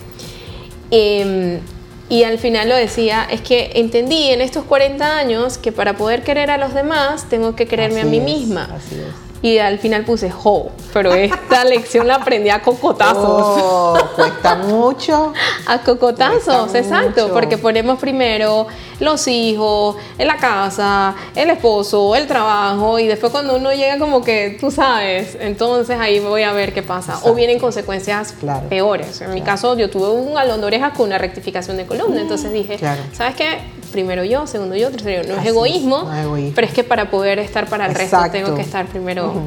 Eh, 0.90 1.60
y 2.08 2.24
al 2.24 2.38
final 2.38 2.68
lo 2.68 2.76
decía, 2.76 3.26
es 3.30 3.40
que 3.40 3.72
entendí 3.74 4.28
en 4.30 4.40
estos 4.40 4.64
40 4.64 5.16
años 5.18 5.56
que 5.56 5.72
para 5.72 5.96
poder 5.96 6.22
querer 6.22 6.50
a 6.50 6.58
los 6.58 6.74
demás 6.74 7.28
tengo 7.30 7.56
que 7.56 7.66
quererme 7.66 8.00
Así 8.00 8.08
a 8.08 8.10
mí 8.10 8.18
es, 8.18 8.24
misma. 8.24 8.64
Así 8.64 8.96
es. 8.96 9.23
Y 9.44 9.58
al 9.58 9.78
final 9.78 10.04
puse, 10.06 10.30
jo, 10.30 10.70
pero 10.94 11.12
esta 11.12 11.64
lección 11.66 12.06
la 12.08 12.14
aprendí 12.14 12.48
a 12.48 12.62
cocotazos. 12.62 13.22
Oh, 13.62 13.94
cuesta 14.16 14.54
mucho. 14.54 15.34
A 15.66 15.78
cocotazos, 15.82 16.70
Cuesta 16.70 16.78
exacto, 16.78 17.22
mucho. 17.24 17.34
porque 17.34 17.58
ponemos 17.58 17.98
primero 17.98 18.66
los 19.00 19.26
hijos, 19.28 19.96
la 20.18 20.36
casa, 20.38 21.14
el 21.34 21.50
esposo, 21.50 22.16
el 22.16 22.26
trabajo, 22.26 22.98
y 22.98 23.06
después 23.06 23.32
cuando 23.32 23.56
uno 23.56 23.72
llega 23.74 23.98
como 23.98 24.22
que, 24.22 24.56
tú 24.58 24.70
sabes, 24.70 25.36
entonces 25.40 25.98
ahí 26.00 26.20
voy 26.20 26.42
a 26.42 26.52
ver 26.52 26.72
qué 26.72 26.82
pasa. 26.82 27.18
O 27.24 27.34
vienen 27.34 27.58
consecuencias 27.58 28.32
Claro. 28.40 28.66
peores. 28.70 29.20
En 29.20 29.34
mi 29.34 29.42
caso, 29.42 29.76
yo 29.76 29.90
tuve 29.90 30.08
un 30.08 30.32
galón 30.34 30.60
de 30.62 30.66
orejas 30.68 30.92
con 30.96 31.06
una 31.08 31.18
rectificación 31.18 31.76
de 31.76 31.84
columna, 31.84 32.20
entonces 32.22 32.50
dije, 32.50 32.76
Claro. 32.76 33.02
¿sabes 33.12 33.36
qué? 33.36 33.58
Primero 33.94 34.24
yo, 34.24 34.44
segundo 34.48 34.74
yo, 34.74 34.90
tercero 34.90 35.22
yo. 35.22 35.36
No 35.36 35.40
es 35.40 35.46
egoísmo, 35.46 36.02
no 36.02 36.12
es 36.12 36.24
egoísmo. 36.24 36.52
pero 36.56 36.66
es 36.66 36.72
que 36.74 36.82
para 36.82 37.12
poder 37.12 37.38
estar 37.38 37.68
para 37.68 37.86
el 37.86 37.94
resto 37.94 38.18
tengo 38.32 38.56
que 38.56 38.62
estar 38.62 38.86
primero. 38.86 39.28
Ujú. 39.28 39.42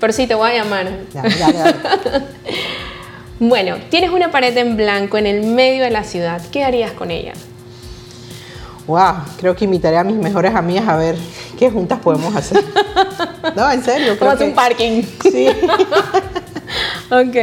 Pero 0.00 0.12
sí, 0.12 0.26
te 0.26 0.34
voy 0.34 0.50
a 0.50 0.54
llamar. 0.54 0.90
Ya, 1.14 1.22
ya, 1.28 1.50
ya. 1.52 1.74
Bueno, 3.38 3.76
tienes 3.90 4.10
una 4.10 4.32
pared 4.32 4.56
en 4.56 4.76
blanco 4.76 5.18
en 5.18 5.26
el 5.26 5.44
medio 5.44 5.84
de 5.84 5.90
la 5.90 6.02
ciudad. 6.02 6.42
¿Qué 6.50 6.64
harías 6.64 6.90
con 6.90 7.12
ella? 7.12 7.32
Wow, 8.88 9.14
creo 9.38 9.54
que 9.54 9.66
invitaré 9.66 9.98
a 9.98 10.04
mis 10.04 10.16
mejores 10.16 10.52
amigas 10.54 10.88
a 10.88 10.96
ver 10.96 11.16
qué 11.56 11.70
juntas 11.70 12.00
podemos 12.00 12.34
hacer. 12.34 12.64
No, 13.54 13.70
en 13.70 13.84
serio, 13.84 14.16
creo 14.16 14.30
Como 14.30 14.38
que 14.38 14.44
un 14.44 14.54
parking. 14.54 15.02
sí. 15.30 15.46
ok. 17.10 17.36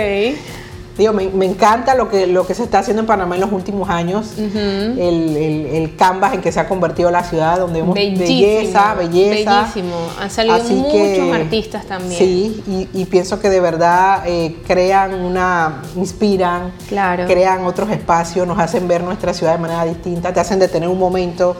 Digo, 1.00 1.14
me, 1.14 1.30
me 1.30 1.46
encanta 1.46 1.96
lo 1.96 2.10
que, 2.10 2.28
lo 2.28 2.46
que 2.46 2.54
se 2.54 2.62
está 2.62 2.80
haciendo 2.80 3.00
en 3.00 3.08
Panamá 3.08 3.36
en 3.36 3.42
los 3.42 3.54
últimos 3.54 3.90
años, 3.90 4.34
el, 4.38 4.98
el, 4.98 5.66
el 5.68 5.96
canvas 5.96 6.34
en 6.34 6.42
que 6.42 6.52
se 6.52 6.60
ha 6.60 6.68
convertido 6.68 7.10
la 7.10 7.24
ciudad, 7.24 7.58
donde 7.58 7.80
vemos 7.80 7.96
Bellísimo. 7.96 8.28
belleza, 8.28 8.94
belleza. 8.96 9.62
Bellísimo. 9.62 9.96
Han 10.20 10.30
salido 10.30 10.56
Así 10.58 10.74
muchos 10.74 10.92
que, 10.92 11.32
artistas 11.34 11.86
también. 11.86 12.20
Sí, 12.20 12.64
y, 12.94 13.02
y 13.02 13.06
pienso 13.06 13.40
que 13.40 13.50
de 13.50 13.62
verdad 13.62 14.24
eh, 14.26 14.58
crean 14.68 15.14
una, 15.14 15.82
inspiran, 15.96 16.74
Claro. 16.90 17.26
crean 17.28 17.64
otros 17.66 17.90
espacios, 17.92 18.46
nos 18.46 18.60
hacen 18.60 18.86
ver 18.88 19.02
nuestra 19.02 19.34
ciudad 19.34 19.54
de 19.54 19.60
manera 19.60 19.86
distinta, 19.86 20.34
te 20.34 20.42
hacen 20.42 20.60
detener 20.60 20.90
un 20.90 21.00
momento 21.00 21.56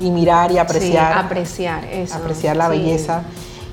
y 0.00 0.10
mirar 0.10 0.52
y 0.52 0.58
apreciar, 0.58 1.14
Sí, 1.14 1.18
apreciar 1.18 1.84
eso. 1.86 2.14
apreciar 2.16 2.56
la 2.58 2.66
sí. 2.70 2.70
belleza. 2.78 3.22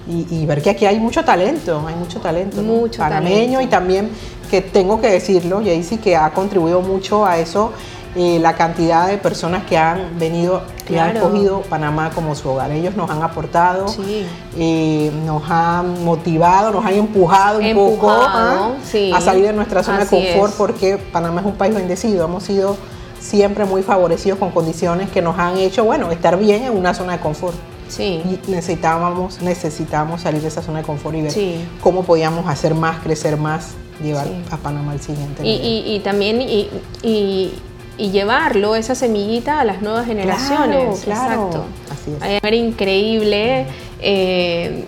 Y, 0.09 0.25
y 0.31 0.45
ver 0.47 0.61
que 0.61 0.71
aquí 0.71 0.85
hay 0.87 0.99
mucho 0.99 1.23
talento, 1.23 1.83
hay 1.87 1.93
mucho 1.95 2.19
talento, 2.19 2.57
panameño 2.97 3.53
talento. 3.59 3.61
y 3.61 3.67
también 3.67 4.09
que 4.49 4.61
tengo 4.61 4.99
que 4.99 5.07
decirlo, 5.07 5.61
Jaycee, 5.63 5.99
que 5.99 6.15
ha 6.15 6.31
contribuido 6.31 6.81
mucho 6.81 7.25
a 7.27 7.37
eso 7.37 7.71
eh, 8.15 8.39
la 8.41 8.55
cantidad 8.55 9.07
de 9.07 9.17
personas 9.19 9.65
que 9.65 9.77
han 9.77 10.17
venido 10.17 10.63
y 10.89 10.95
han 10.97 11.11
Claro. 11.11 11.27
escogido 11.27 11.61
Panamá 11.61 12.09
como 12.09 12.33
su 12.33 12.49
hogar. 12.49 12.71
Ellos 12.71 12.95
nos 12.95 13.07
han 13.11 13.21
aportado, 13.21 13.87
Sí. 13.87 14.25
eh, 14.57 15.11
nos 15.27 15.43
han 15.47 16.03
motivado, 16.03 16.71
nos 16.71 16.83
han 16.83 16.95
empujado 16.95 17.59
un 17.59 17.75
poco 17.75 18.09
¿ah? 18.11 18.71
sí. 18.83 19.11
a 19.13 19.21
salir 19.21 19.45
de 19.45 19.53
nuestra 19.53 19.83
zona 19.83 19.99
Así 19.99 20.15
de 20.19 20.31
confort 20.31 20.51
es. 20.53 20.57
porque 20.57 20.97
Panamá 20.97 21.41
es 21.41 21.45
un 21.47 21.53
país 21.53 21.75
bendecido. 21.75 22.25
Hemos 22.25 22.41
sido 22.41 22.75
siempre 23.19 23.65
muy 23.65 23.83
favorecidos 23.83 24.39
con 24.39 24.49
condiciones 24.49 25.11
que 25.11 25.21
nos 25.21 25.37
han 25.37 25.57
hecho, 25.57 25.85
bueno, 25.85 26.09
estar 26.11 26.35
bien 26.39 26.63
en 26.63 26.75
una 26.75 26.95
zona 26.95 27.13
de 27.13 27.19
confort. 27.19 27.55
Sí. 27.89 28.21
Y 28.25 28.51
necesitábamos, 28.51 29.41
necesitábamos 29.41 30.21
salir 30.21 30.41
de 30.41 30.47
esa 30.47 30.61
zona 30.61 30.79
de 30.79 30.85
confort 30.85 31.15
y 31.17 31.21
ver 31.23 31.31
Sí. 31.31 31.55
cómo 31.81 32.03
podíamos 32.03 32.47
hacer 32.47 32.73
más, 32.75 32.99
crecer 33.01 33.35
más, 33.37 33.71
llevar 34.01 34.27
Sí. 34.27 34.33
a 34.51 34.57
Panamá 34.57 34.93
al 34.93 35.01
siguiente 35.01 35.43
Y, 35.45 35.51
nivel. 35.57 35.65
y- 35.67 35.95
y 35.95 35.99
también 35.99 36.41
y, 36.41 37.51
llevarlo, 37.97 38.75
esa 38.77 38.95
semillita, 38.95 39.59
a 39.59 39.65
las 39.65 39.81
nuevas 39.81 40.05
generaciones. 40.05 41.01
claro. 41.01 41.47
Exacto. 41.49 41.65
Así 41.91 42.11
es. 42.35 42.41
Era 42.43 42.55
increíble. 42.55 43.65
eh, 44.01 44.85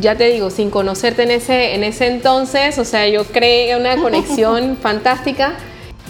ya 0.00 0.16
te 0.16 0.24
digo, 0.30 0.48
sin 0.50 0.70
conocerte 0.70 1.24
en 1.24 1.32
ese, 1.32 1.74
en 1.74 1.82
ese 1.82 2.06
entonces, 2.06 2.78
o 2.78 2.84
sea, 2.84 3.08
yo 3.08 3.24
creé 3.24 3.76
una 3.76 3.96
conexión 4.02 4.76
fantástica. 4.80 5.54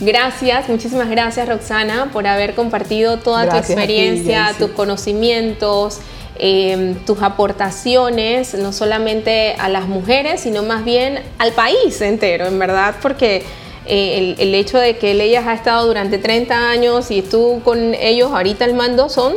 Gracias, 0.04 0.68
muchísimas 0.68 1.08
gracias 1.08 1.48
Roxana 1.48 2.10
por 2.12 2.26
haber 2.26 2.56
compartido 2.56 3.18
toda 3.18 3.44
Gracias 3.44 3.68
tu 3.68 3.72
experiencia, 3.74 4.52
tus 4.58 4.72
conocimientos, 4.72 6.00
eh, 6.40 6.96
tus 7.06 7.22
aportaciones, 7.22 8.54
no 8.54 8.72
solamente 8.72 9.54
a 9.60 9.68
las 9.68 9.86
mujeres, 9.86 10.40
sino 10.40 10.64
más 10.64 10.84
bien 10.84 11.20
al 11.38 11.52
país 11.52 12.00
entero, 12.00 12.46
en 12.46 12.58
verdad, 12.58 12.96
porque 13.00 13.44
eh, 13.86 14.34
el, 14.36 14.48
el 14.48 14.54
hecho 14.56 14.76
de 14.76 14.96
que 14.96 15.12
ellas 15.12 15.46
ha 15.46 15.54
estado 15.54 15.86
durante 15.86 16.18
30 16.18 16.70
años 16.70 17.12
y 17.12 17.22
tú 17.22 17.60
con 17.64 17.94
ellos 17.94 18.32
ahorita 18.32 18.64
al 18.64 18.74
mando 18.74 19.08
son 19.08 19.34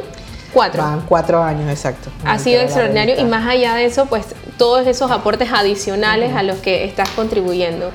cuatro. 0.52 0.82
Van 0.82 1.02
cuatro 1.02 1.44
años, 1.44 1.70
exacto. 1.70 2.10
Ha 2.26 2.40
sido 2.40 2.62
extraordinario 2.62 3.20
y 3.20 3.24
más 3.26 3.48
allá 3.48 3.76
de 3.76 3.86
eso, 3.86 4.08
pues 4.08 4.26
todos 4.58 4.88
esos 4.88 5.12
aportes 5.12 5.50
adicionales 5.52 6.34
a 6.34 6.42
los 6.42 6.58
que 6.58 6.86
estás 6.86 7.10
contribuyendo. 7.10 7.92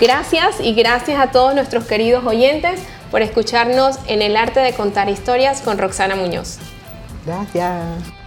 Gracias 0.00 0.60
y 0.60 0.72
gracias 0.72 1.20
a 1.20 1.30
todos 1.30 1.54
nuestros 1.54 1.84
queridos 1.84 2.24
oyentes 2.24 2.80
por 3.10 3.20
escucharnos 3.20 3.98
en 4.06 4.22
el 4.22 4.36
arte 4.36 4.60
de 4.60 4.72
contar 4.72 5.10
historias 5.10 5.60
con 5.60 5.76
Roxana 5.76 6.16
Muñoz. 6.16 6.58
Gracias. 7.26 8.19